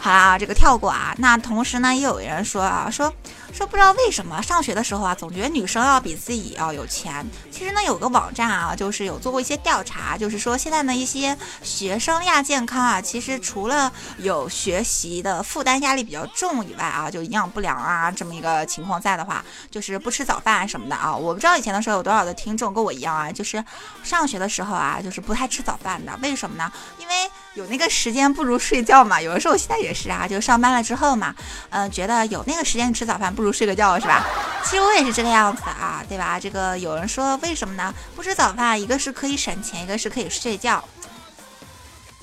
[0.00, 1.14] 好啦，这个跳过啊。
[1.18, 3.12] 那同时呢，也有人说啊，说
[3.52, 7.24] 说不知道为什么上学的时候啊，总觉得女生要比自己要有钱。
[7.52, 21.14] 其实呢，有个网站啊，就是有做过一些调查，就是说现在呢一些学生亚健康啊，其实除了有学习的负担压力比较重以外啊，就营养不良啊这么一个情况在的话，就是不吃早饭什么的啊。
[21.14, 23.62] 我不知道以前的时候有多少的听众跟我一样啊，就是
[24.02, 26.18] 上学的时候啊，就是不太吃早饭的。
[26.22, 26.72] 为什么呢？
[26.98, 27.14] 因为
[27.52, 29.20] 有那个时间不如睡觉嘛。
[29.20, 31.34] 有的时候我现在也是啊，就上班了之后嘛，
[31.68, 34.24] 嗯，觉得有那个时间吃早饭不如睡个觉是吧？
[34.64, 36.40] 其实我也是这个样子的啊，对吧？
[36.40, 37.92] 这个有人说为什么呢？
[38.16, 40.82] 不吃早饭，一个是可以省钱，一个是可以睡觉。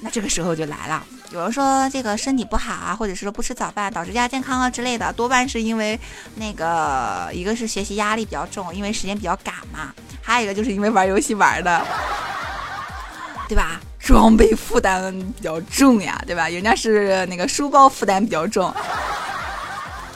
[0.01, 5.99] 那这个时候就来了，有人说这个身体不好啊，或者是说不吃早饭导致亚健康啊之类的，多半是因为
[6.35, 11.85] 那个一个是学习压力比较重，因为时间比较赶嘛，还有一个就是因为玩游戏玩的，
[13.49, 13.81] 对吧？
[13.99, 16.47] 装备负担比较重呀，对吧？
[16.47, 18.73] 人家是那个书包负担比较重。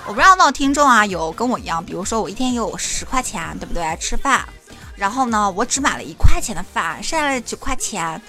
[0.06, 3.98] 我不知道那听众啊，有跟我一样，比如说我一天有十块钱，对不对？
[4.00, 4.48] 吃饭，
[4.96, 8.22] 然后呢，我只买了一块钱的饭，剩下的九块钱，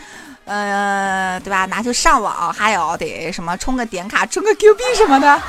[0.44, 1.66] 呃，对吧？
[1.66, 5.40] 拿去上网，还有得什么充个点卡、充个 Q 币什么的。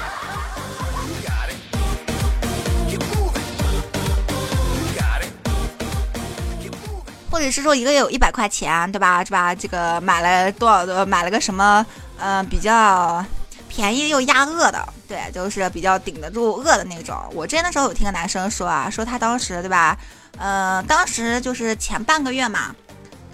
[7.31, 9.23] 或者是说一个月有一百块钱，对吧？
[9.23, 9.53] 是吧？
[9.53, 11.05] 这个买了多少的？
[11.05, 11.85] 买了个什么？
[12.17, 13.25] 呃，比较
[13.67, 17.17] 便宜又压饿的，对，就是比较顶得住饿的那种。
[17.33, 19.97] 我之前的时候有听个男生说啊，说他当时对吧？
[20.37, 22.75] 呃，当时就是前半个月嘛，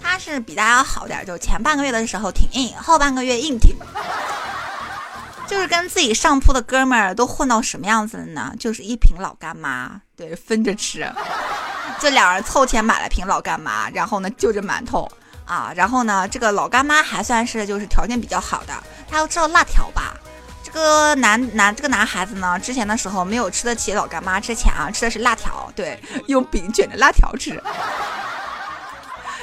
[0.02, 3.76] 他是比大家好点，就前半个月的时候挺硬，后半个月硬挺。
[5.48, 8.54] 就是跟自己上铺的哥们儿都混到什么样子了呢？
[8.58, 11.06] 就是一瓶老干妈，对，分着吃。
[12.00, 15.06] 就两人凑钱买了瓶老干妈，然后呢就着馒头
[15.44, 18.72] 啊，然后呢这个老干妈还算是就是条件比较好的，
[19.10, 20.14] 大家都知道辣条吧？
[20.72, 27.62] 个男男这个男孩子呢，之前的时候没有吃得起老干妈之前啊，吃的是辣条，对， 用饼卷着辣条吃，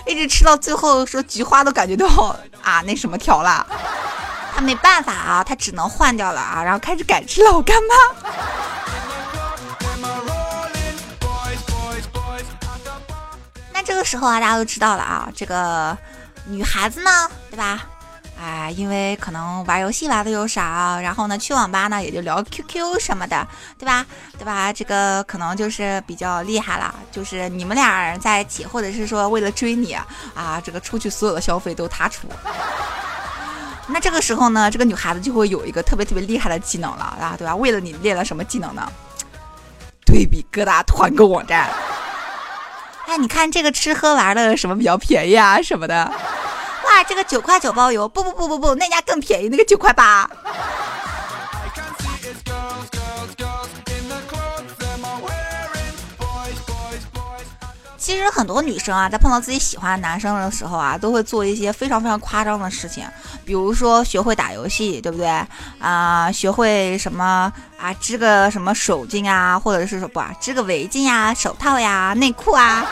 [0.06, 2.08] 一直吃到最后说菊花都感觉到
[2.62, 3.66] 啊那什么条了，
[4.56, 7.96] 他没办法啊，他只能换掉了啊，然后开始改吃老干妈。
[13.72, 15.98] 那这个时候啊，大家都知道了啊，这个
[16.46, 17.86] 女孩子呢，对吧？
[18.42, 20.62] 哎，因为可能玩游戏玩的又少，
[21.02, 23.46] 然后呢，去网吧呢也就聊 QQ 什么的，
[23.78, 24.06] 对吧？
[24.38, 24.72] 对吧？
[24.72, 29.94] 这个可能就是比较厉害了，就是你们俩在一起，或者是说为了追你
[30.34, 32.30] 啊，这个出去所有的消费都他出。
[33.92, 37.54] 那这个时候呢，这个女孩子就会有一个特别特别厉害的技能了啊，对吧？
[37.56, 38.90] 为了你练了什么技能呢？
[40.06, 41.70] 对比各大团购网站。
[43.08, 45.62] 哎，你看这个吃喝玩乐什么比较便宜啊？
[45.62, 46.10] 什么的，
[47.04, 50.30] 这个九块九包邮，不不不不不，那家更便宜，那个九块八。
[57.98, 63.06] 其实很多女生啊，在碰到自己喜欢的男生的时候啊，都会做一些非常非常夸张的事情，
[63.46, 65.28] 比如说学会打游戏，对不对
[65.80, 66.32] 啊？
[66.32, 67.94] 学会什么啊？
[68.00, 72.84] 织个什么手巾啊，或者是说不啊，织个围巾呀、手套呀、内裤啊，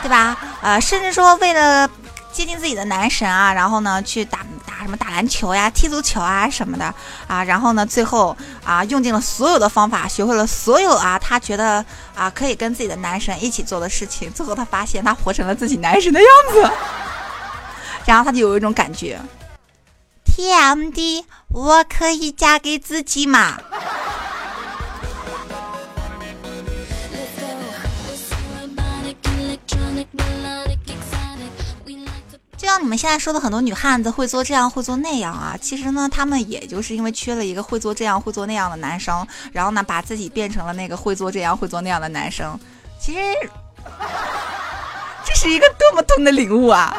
[0.00, 0.34] 对吧？
[0.62, 1.86] 呃，甚至说为了
[2.32, 6.92] 接近自己的男神啊，然后呢，去打打什么打篮球呀、踢足球啊什么的
[7.26, 16.70] 啊，然后呢，最后啊，用尽了所有的方法，学会了所有啊，他觉得啊可以跟自己的男神一起做的事情，最后他发现他活成了自己男神的样子，
[18.06, 19.20] 然后他就有一种感觉
[20.24, 23.58] ，TMD，我可以嫁给自己吗？
[32.72, 35.54] 像你们现在说的，很多女汉子会做这样，会做那样啊。
[35.60, 42.58] 其实呢，她们也就是因为缺了一个会做这样、会做那样的男生，然后呢，把自己变成了那个会做这样、会做那样的男生。
[42.98, 43.20] 其实，
[45.22, 46.96] 这是一个多么痛的领悟啊！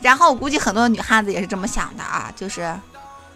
[0.00, 2.62] 然后我估计很多女汉子也是这么想的啊，就是，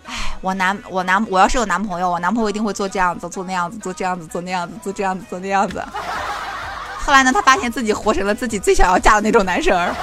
[0.06, 5.84] 哎，我男我男我要是有男朋友，我男朋友一定会做这样子、做那样子、做这样子、做那样子、做这样子、做那样子。
[7.04, 9.94] 后来呢，她发现自己活成了自己最想要嫁的那种男生。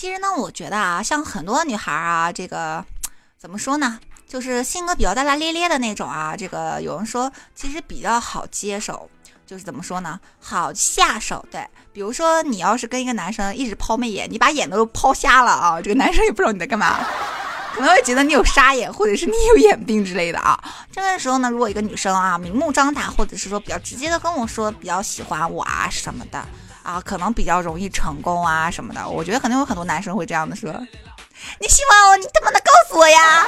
[0.00, 2.82] 其实呢，我觉得啊，像很多女孩啊，这个
[3.38, 6.34] 怎么说呢，就是性格比较大大咧咧的那种啊。
[6.34, 9.10] 这个有人说，其实比较好接受，
[9.46, 11.44] 就是怎么说呢，好下手。
[11.50, 17.06] 对，比如说你要是跟一个男生一直抛媚眼，你把眼都抛瞎了啊，这个男生也不知道你在干嘛。
[17.74, 20.58] 可能会觉得你有沙眼，或者是你有眼病之类的啊。
[20.90, 26.42] 这个时候呢，如果一个女生啊明目张胆，或者是说比较直接的跟我说比较喜欢我啊什么的
[26.90, 29.08] 啊，可能比较容易成功啊什么的。
[29.08, 30.72] 我觉得可能有很多男生会这样的说
[31.60, 33.46] ：“你喜欢我，你怎么能告诉我呀？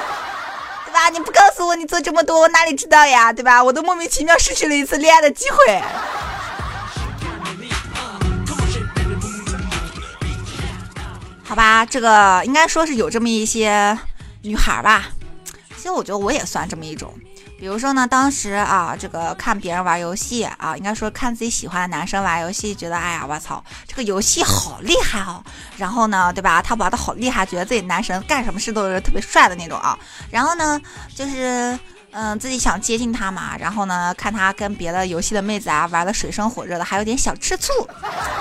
[0.85, 1.09] 对吧？
[1.09, 3.33] 你不告诉我，你做这么多，我哪里知道呀？
[3.33, 3.61] 对吧？
[3.61, 5.81] 我都莫名其妙失去了一次恋爱的机会。”
[11.43, 13.99] 好吧，这个应该说是有这么一些
[14.43, 15.09] 女孩吧。
[15.75, 17.13] 其实我觉得我也算这么一种。
[17.59, 25.41] 比如说呢，当时啊，这个看别人玩游戏啊，应该说看自己喜欢的男生玩游戏，觉得哎呀，我操，这个游戏好厉害哦。
[25.77, 26.61] 然后呢，对吧？
[26.61, 29.97] 他玩的好厉害，觉得自己男神干什么事都是特别帅的那种啊。
[30.29, 30.81] 然后呢，
[31.15, 31.79] 就是
[32.11, 33.55] 嗯，自己想接近他嘛。
[33.57, 37.71] 然后呢，看他跟别的游戏的妹子啊玩的水深火热的，还有点小吃醋。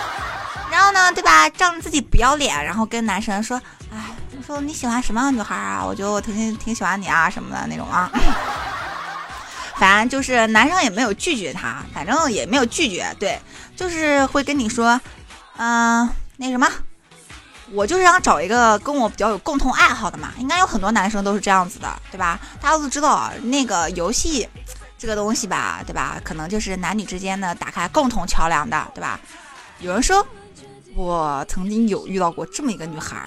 [0.69, 1.49] 然后呢，对吧？
[1.51, 3.61] 仗着自己不要脸，然后跟男生说
[3.95, 3.99] ：“哎，
[4.33, 5.85] 你说你喜欢什么样的女孩啊？
[5.85, 8.11] 我觉得我挺挺喜欢你啊，什么的那种啊。”
[9.77, 13.39] 反正就是男生也没有拒绝他，反正也没有拒绝，对，
[13.77, 15.01] 就是会跟你说
[15.59, 16.69] ：“嗯，那什么，
[17.73, 20.33] 我就是想找一个跟我比较有共同爱好的嘛。
[20.39, 22.39] 应该有很多男生都是这样子的，对吧？
[22.61, 24.49] 大家都知道那个游戏
[24.99, 26.21] 这个东西吧，对吧？
[26.23, 29.19] 可能就是男女之间的打开共同桥梁的，对吧？
[29.81, 30.27] 有人说。
[30.95, 33.27] 我曾经有遇到过这么一个女孩，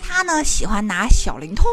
[0.00, 1.66] 她呢喜欢拿小灵通，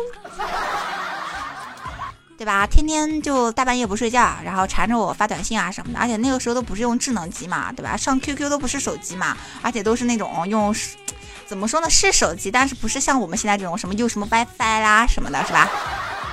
[2.37, 2.67] 对吧？
[2.67, 5.99] 天天就大半夜不睡觉，然后缠着我发短信啊什么的。
[5.99, 7.97] 而且那个时候都不是用智能机嘛，对吧？
[7.97, 10.73] 上 QQ 都不是手机嘛，而且都是那种用，
[11.47, 11.89] 怎么说呢？
[11.89, 15.67] 是手机，但是不是像我们现在这种什么用什么 WiFi 啦什么的，是吧？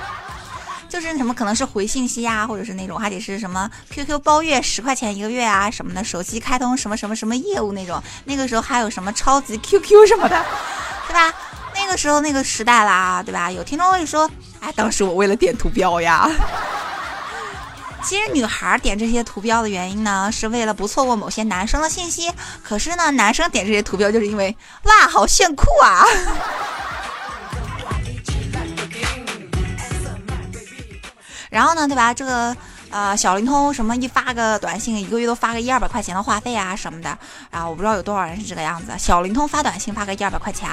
[0.87, 8.01] 就是什么可能是回信息啊，或者是那种还得是什么 QQ 包月十块钱一个月啊什么的，手机开通什么什么什么业务那种。
[8.25, 10.45] 那个时候还有什么超级 QQ 什么的，
[11.09, 11.33] 对吧？
[11.73, 13.51] 那个时候那个时代啦，对吧？
[13.51, 14.29] 有听众会说，
[14.73, 16.29] 当时我为了点图标呀。
[18.03, 22.31] 其实女孩点这些图标的原因呢，是为了不错过某些男生的信息。
[22.63, 26.05] 可是呢，男生点这些图标就是因为哇，好炫酷啊！
[31.49, 32.13] 然后呢，对吧？
[32.13, 32.55] 这个
[32.91, 37.17] 呃，小灵通什么一发个短信，一个月都发个一二百块钱的话费啊什么的。
[37.49, 38.91] 然后我不知道有多少人是这个样子。
[38.99, 40.69] 小灵通发短信发个一二百块钱，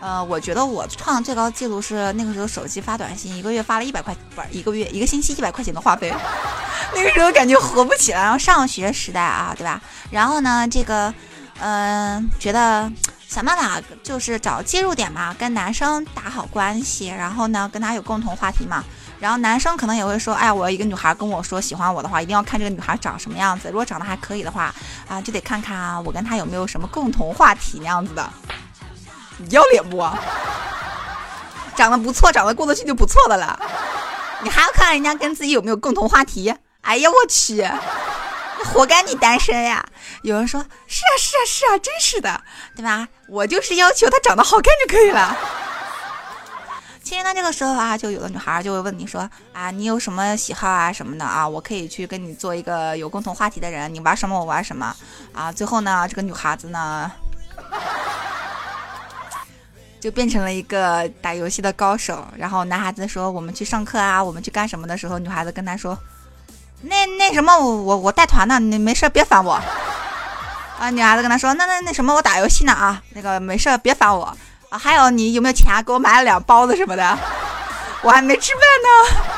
[0.00, 6.14] 呃，我觉得我创的最高记录是那个时候手机发短信一个月发了一百块，不是一个月一个星期一百块钱的话费。
[6.94, 8.22] 那个时候感觉活不起来。
[8.22, 9.80] 然后上学时代啊，对吧？
[10.10, 11.12] 然后呢，这个
[11.60, 12.90] 嗯，觉得
[13.26, 18.84] 想办法就是找接入点嘛，跟男生打好关系，然后呢，跟他有共同话题嘛。
[19.18, 23.68] 然后男生可能也会说，哎，我一个女孩跟我说喜欢我的话，一定要看这个女孩长什么样子。
[23.68, 24.72] 如果长得还可以的话，
[25.08, 28.32] 啊，就得看看我跟她有没有什么共同话题那样子的。
[29.38, 29.98] 你要脸不？
[31.76, 33.58] 长得不错，长得过得去就不错的了。
[34.42, 36.54] 你还要看人家跟自己有没有共同话题？
[36.82, 37.68] 哎呀，我去，
[38.64, 39.84] 活该你单身呀！
[40.22, 42.40] 有人说，是啊，是啊，是啊，真是的，
[42.74, 43.06] 对吧？
[43.28, 45.36] 我就是要求她长得好看就可以了。
[47.02, 54.94] 其实呢，这个时候啊，就有的女孩就会问你说啊，你有什么喜好啊什么的啊，我可以去跟你做一个有共同话题的人，你玩什么我玩什么
[55.32, 55.52] 啊。
[55.52, 57.10] 最后呢，这个女孩子呢，
[60.00, 62.26] 就变成了一个打游戏的高手。
[62.36, 65.98] 然后男孩子说我们去上课啊，我们去干什么的时候，女孩子跟他说，
[66.82, 69.60] 那那什么，我我带团呢，你没事别烦我。
[70.78, 74.24] 啊，女孩子跟他说，那那那什么，我打游戏呢啊，那个没事别烦我。
[74.68, 77.18] 啊，还有你有没有钱给我买了两包子什么的？
[78.02, 79.37] 我还没吃饭呢。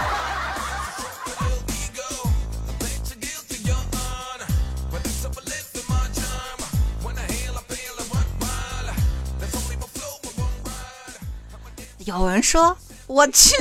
[12.18, 13.54] 有人说，我去，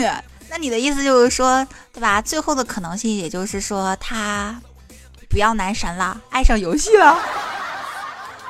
[0.50, 2.22] 那你的意思就是说，对吧？
[2.22, 4.60] 最后的可能性，也就是说，他
[5.30, 7.18] 不要男神了，爱上游戏了。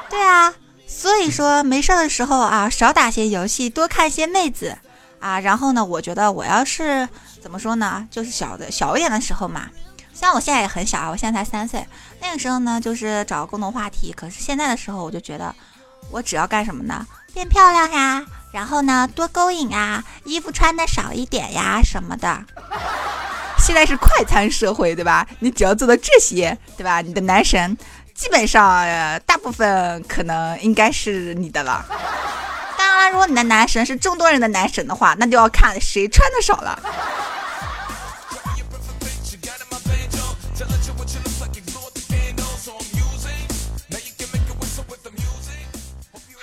[0.10, 0.54] 对啊。
[0.92, 4.76] 所以说没事的时候啊，少打些游戏，多看些妹子
[5.20, 5.40] 啊。
[5.40, 7.08] 然后呢，我觉得我要是
[7.40, 9.70] 怎么说呢，就是小的小一点的时候嘛，
[10.12, 11.86] 虽然我现在也很小，我现在才三岁。
[12.20, 14.12] 那个时候呢，就是找共同话题。
[14.12, 15.54] 可是现在的时候，我就觉得
[16.10, 17.06] 我只要干什么呢？
[17.34, 22.44] 变漂亮呀，然后呢，多勾引啊，衣服穿的少一点呀什么的。
[23.60, 25.28] 现在是快餐社会，对吧？
[25.40, 27.02] 你只要做到这些，对吧？
[27.02, 27.78] 你的男神。
[28.16, 28.86] 基本上，
[29.26, 31.86] 大部分可能应该是你的了。
[32.78, 36.78] 当然了，如果你的男神是众多人的男神的话，那就要看谁穿的少了。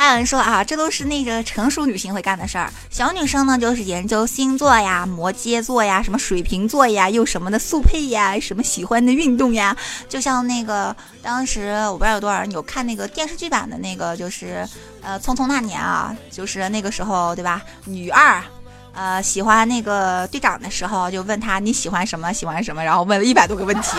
[0.07, 9.77] 还有人说啊，这都是那个成熟女性会干的事儿，小女生呢就是研究星座呀、摩羯座呀、什么水瓶座呀、又什么的速配呀、什么喜欢的运动呀。
[10.09, 14.65] 就像那个当时我不知道有多少人有看那个电视剧版的那个，就是
[15.03, 17.61] 呃《匆匆那年》啊，就是那个时候对吧？
[17.85, 18.41] 女二
[18.95, 22.33] 呃喜欢那个队长的时候，就问他你喜欢什么？
[22.33, 22.85] 喜欢什么？
[22.85, 23.97] 然后问了一百多个问题。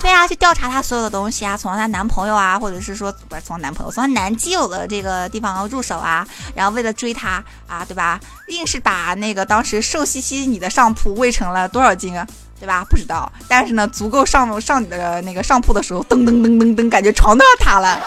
[0.00, 8.18] 对啊，去调查她所有的东西啊，从她男朋友啊，或者是说不是从男朋友，从她男基友的这个地方入手啊，然后为了追她啊，对吧？
[8.48, 12.26] 硬是把那个当时瘦兮兮你的上铺喂成了多少斤啊？
[12.58, 12.84] 对吧？
[12.90, 18.00] 不知道，但是呢，足够上上你的那个上铺的时候，噔噔噔噔噔，感觉床都要塌了。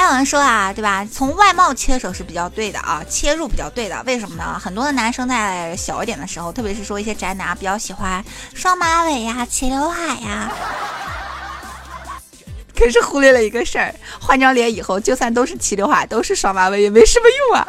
[0.00, 1.06] 还有人说啊，对吧？
[1.12, 4.02] 从外貌切手是比较对的啊，切入比较对的。
[4.06, 4.58] 为什么呢？
[4.58, 8.24] 很多的男生在小一点的时候，特别是说一些宅男比较喜欢
[8.54, 10.50] 双马尾呀、齐刘海呀，
[12.74, 17.68] 可是忽略了一个事儿：换张脸以后，就算都是齐刘海，都是双马尾，也没什么用啊。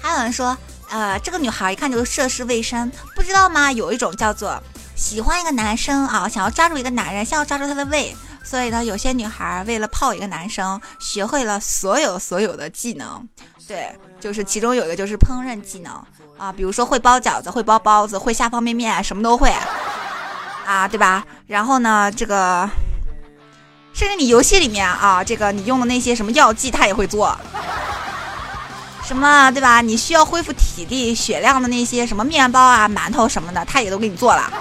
[0.00, 0.56] 还有人说，
[0.90, 3.72] 呃，这个女孩一看就是涉世未深，不知道吗？
[3.72, 4.62] 有一种叫做。
[4.98, 13.26] 喜欢一个男生啊，想要抓住一个男人，想要抓住他的胃，所以呢，有些女孩为了泡一个男生，学会了所有所有的技能。
[13.68, 15.92] 对，就是其中有一个就是烹饪技能
[16.36, 19.54] 啊，比如说会包饺子，会包包子，会下方便面，什么都会
[20.66, 21.24] 啊，对吧？
[21.46, 22.68] 然后呢，这个
[23.94, 27.38] 甚至你游戏里面啊，这个你用的那些什么药剂，他也会做。
[29.08, 29.80] 什么对吧？
[29.80, 34.52] 你需要恢复体力、血量的那些什么面包啊、馒头什么的，他也都给你做了。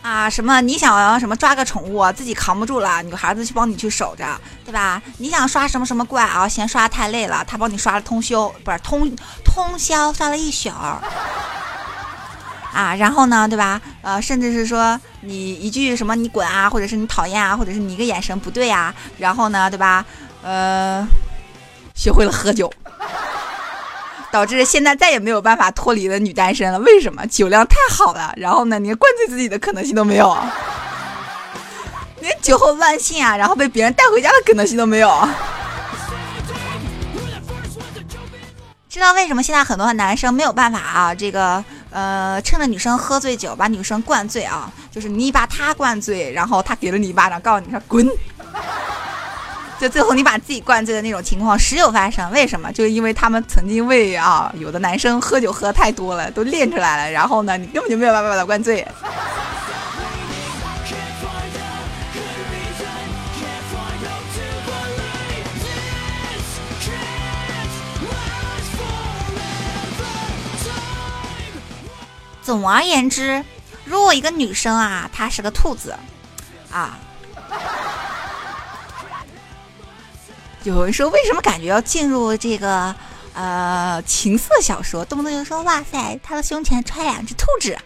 [0.00, 4.24] 啊，什么你想要什么抓个宠物自己扛不住了，女孩子去帮你去守着，
[4.64, 5.02] 对吧？
[5.18, 10.70] 你想刷什么什么怪啊，嫌刷太累了，他帮你刷了通宵，不是通通宵刷了一宿。
[10.70, 11.02] 啊，
[12.98, 13.78] 然后呢，对吧？
[14.00, 20.02] 呃，甚至是说你一句什么你滚啊，或者是你讨厌啊，或者是你一个眼神不对啊，然后呢，对吧？
[20.42, 21.06] 呃。
[21.96, 22.72] 学会了喝酒，
[24.30, 26.78] 导致现在再也没有办法脱离了女单身了。
[26.80, 27.26] 为什么？
[27.26, 28.32] 酒量太好了。
[28.36, 30.36] 然后呢，连灌醉自己的可能性都没有，
[32.20, 35.28] 连酒后乱性啊，然后被别人带回家的可能性都没有。
[38.88, 41.14] 知道为什么现在很多的男生没有办法啊？
[41.14, 48.06] 这个呃，趁着女生喝醉酒把女生灌醉啊，就是你把他灌醉，然后他给了你一巴掌，告诉你说滚。
[49.78, 52.72] 就最后你把自己灌醉的那种情况时有发生，为什么？
[52.72, 58.86] 就是因为他们曾经为啊，有的男生喝酒喝太多了，都练出来了，然后呢，你根本就没有办法把他灌醉。
[72.42, 73.44] 总而言之，
[73.84, 75.94] 如果一个女生啊，她是个兔子，
[76.70, 76.96] 啊。
[80.66, 82.92] 有人说，为什么感觉要进入这个
[83.34, 85.04] 呃情色小说？
[85.04, 87.78] 动不动就说哇塞，他的胸前揣两只兔子。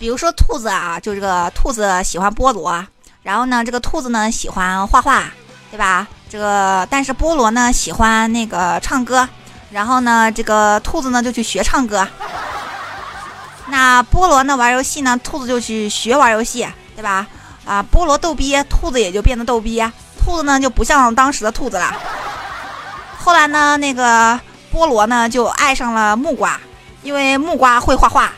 [0.00, 2.84] 比如说兔子啊，就这个兔子喜欢菠萝，
[3.22, 5.30] 然后呢，这个兔子呢喜欢画画，
[5.70, 6.08] 对吧？
[6.28, 9.28] 这个，但是菠萝呢喜欢那个唱歌，
[9.70, 12.06] 然后呢，这个兔子呢就去学唱歌。
[13.68, 17.26] 那菠萝呢玩游戏呢，兔子就去学玩游戏，对吧？
[17.64, 19.80] 啊，菠萝逗逼，兔子也就变得逗逼，
[20.18, 21.92] 兔子呢就不像当时的兔子了。
[23.18, 24.38] 后来呢，那个
[24.72, 26.60] 菠萝呢就爱上了木瓜，
[27.02, 28.32] 因为木瓜会画画。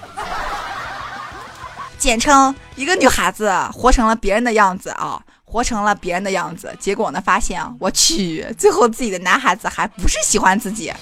[1.98, 5.20] 简称一个女孩子活成了别人的样子啊。
[5.50, 7.22] 活成了别人的样子，结果呢？
[7.24, 10.92] 发现啊我去，最后自己的男孩子还不是喜欢自己。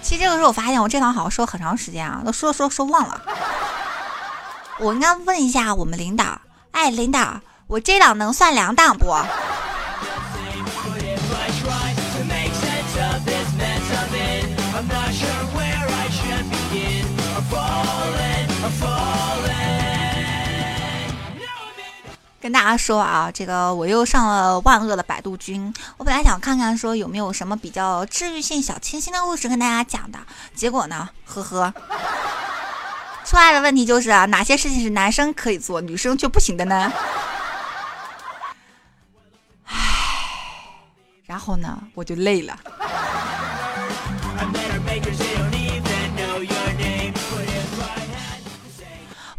[0.00, 3.20] 其实这个时候，我发现我这档好像说很长时间啊，都说说说忘了。
[4.78, 9.14] 我应该问一下我们领导，哎，领导，我这档能算两档不？
[22.46, 25.74] 跟大家说啊，这个我又上了万恶的百度君。
[25.96, 30.18] 我本来想看看说有没有什么比较治愈性、小清新的故事跟大家讲的，
[30.54, 31.74] 结果呢，呵呵，
[33.24, 36.92] 出来的问题就是啊，哪些事情是男生可以做，女生却不行的呢？
[39.66, 39.74] 唉，
[41.24, 42.56] 然后呢，我就累了。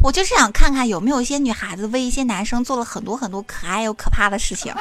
[0.08, 4.74] 我就是想看看有没有一些女孩子为一些男生做了很多很多可爱又可怕的事情。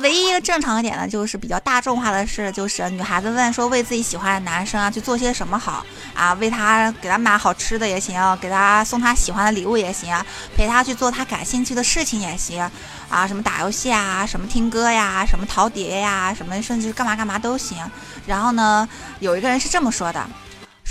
[0.00, 10.12] 唯一一个正常一点的，就是比较大众化的事，就是女孩子问说为自己喜欢的男生啊去做些什么好啊，为他给他买好吃的也行，给他送他喜欢的礼物也行，
[10.56, 12.68] 陪他去做他感兴趣的事情也行
[13.08, 17.78] 啊，什么打游戏啊，什么听歌呀，什么陶碟呀，什么甚至干嘛干嘛都行。
[18.26, 18.88] 然后呢，
[19.20, 20.28] 有一个人是这么说的。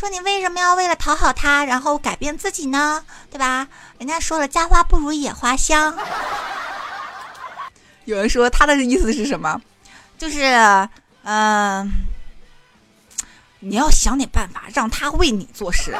[0.03, 3.01] 说你为什么要为了讨好他，然后改变自己呢？
[3.31, 3.65] 对吧？
[3.99, 5.97] 人家说了，家花不如野花香。
[8.03, 9.61] 有人说他的意思是什么？
[10.17, 10.89] 就是，
[11.23, 11.89] 嗯，
[13.61, 15.97] 你要想点办法让他为你做事。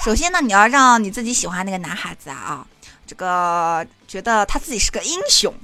[0.00, 2.66] 首先呢，你要让你自己喜欢那个男孩子啊，
[3.06, 5.54] 这个觉得他自己是个英雄。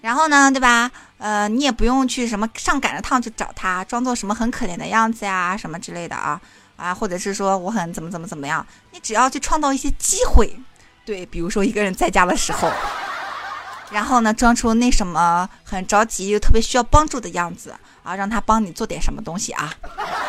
[0.00, 0.90] 然后呢，对吧？
[1.18, 6.38] 呃，你也不用去什么上赶着趟去找他，装作什么很可怜的样子呀，什么之类的啊
[6.76, 10.54] 啊，或者是说我很怎么怎么怎么样，你只要去创造一些机会，
[11.06, 12.70] 对，比如说一个人在家的时候，
[13.90, 19.72] 然后呢，装出那什么很着急又特别需要帮助的样子啊，让他帮你做点什么东西啊，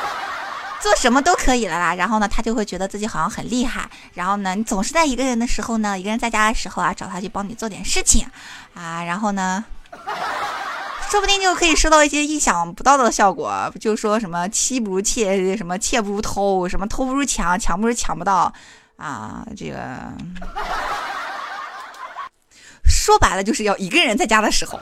[0.80, 1.96] 做什么都可以了啦。
[1.96, 3.90] 然后呢，他就会觉得自己好像很厉害。
[4.14, 8.26] 然后呢，你总是在一个人的时候呢，一个人在家的时候啊，找他去帮你做点事情
[8.76, 9.66] 啊，然后呢。
[11.10, 18.52] 说不定就可以收到一些意想不到的效果，就说什么妻不如妾，什么妾不如偷，什么偷不如抢，抢不如抢不到，
[18.98, 19.86] 啊，这个
[22.84, 24.80] 说白了就是要一个人在家的时候。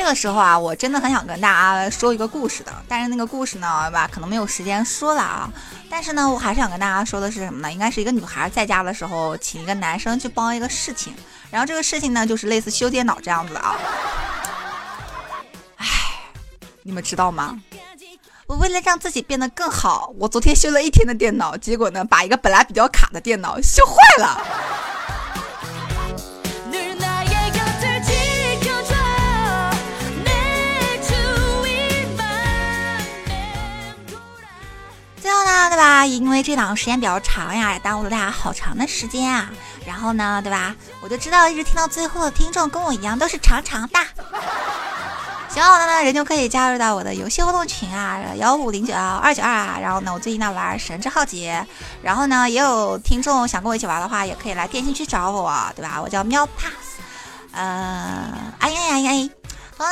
[0.00, 5.46] 这个时候啊，我真的很想跟大家说一个故事的，但是那个故事呢，吧，可能没有时间说了啊。
[5.90, 7.70] 但是呢，我还是想跟大家说的是什么呢？
[7.70, 11.14] 应该是一个女孩在家的时候，请一个男生去帮一个事情，
[11.50, 13.76] 然后这个事情呢，就是类似修电脑这样子的啊。
[15.76, 15.86] 唉，
[16.82, 17.60] 你们知道吗？
[18.46, 24.40] 我为了让自己变得更好，我昨天修了一天的电脑，结果呢，把一个本来比较卡的电脑修坏了。
[36.00, 36.16] 阿姨？
[36.16, 39.50] 因为这档时间比较长呀，也耽误了大家好长的时间啊。
[39.86, 40.74] 然后呢，对吧？
[41.02, 43.98] 我就知道一直听到最后的听众跟我一样都是长长的。
[45.50, 49.78] 喜欢我的呢，人就可以加入到我的游戏互动群啊，幺五零九幺二九二啊。
[49.78, 51.66] 然后呢，我最近在玩神之浩劫。
[52.02, 56.00] 然后呢，也有听众想跟我一起玩的话，也可以来电信区找我，对吧？
[56.00, 56.98] 我叫喵 pass，
[57.52, 59.30] 呃，哎呀呀呀。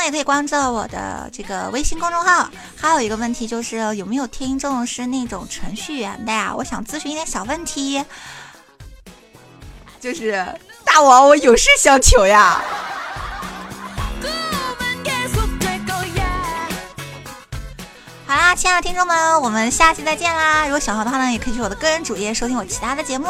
[0.05, 2.51] 也可以关注我的这个微信公众号。
[2.77, 6.55] 还有一个问题就是，有没有听众是那种程序员的呀？
[6.57, 8.05] 我想咨询一点小问题。
[10.01, 10.47] 就是
[10.85, 12.63] 大王，我有事相求呀。
[18.27, 20.65] 好啦，亲爱的听众们，我们下期再见啦！
[20.65, 23.27] 如果喜欢的话呢，也可以去我的个人主页收听我其他的节目。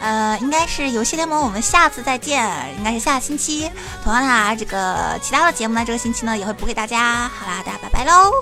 [0.00, 3.70] 呃，应该是游戏联盟，我们下次再见，应该是下星期。
[4.04, 7.28] 同样的，这个其他的节目呢，这个星期呢也会补给大家。
[7.28, 8.32] 好啦，大家拜拜喽。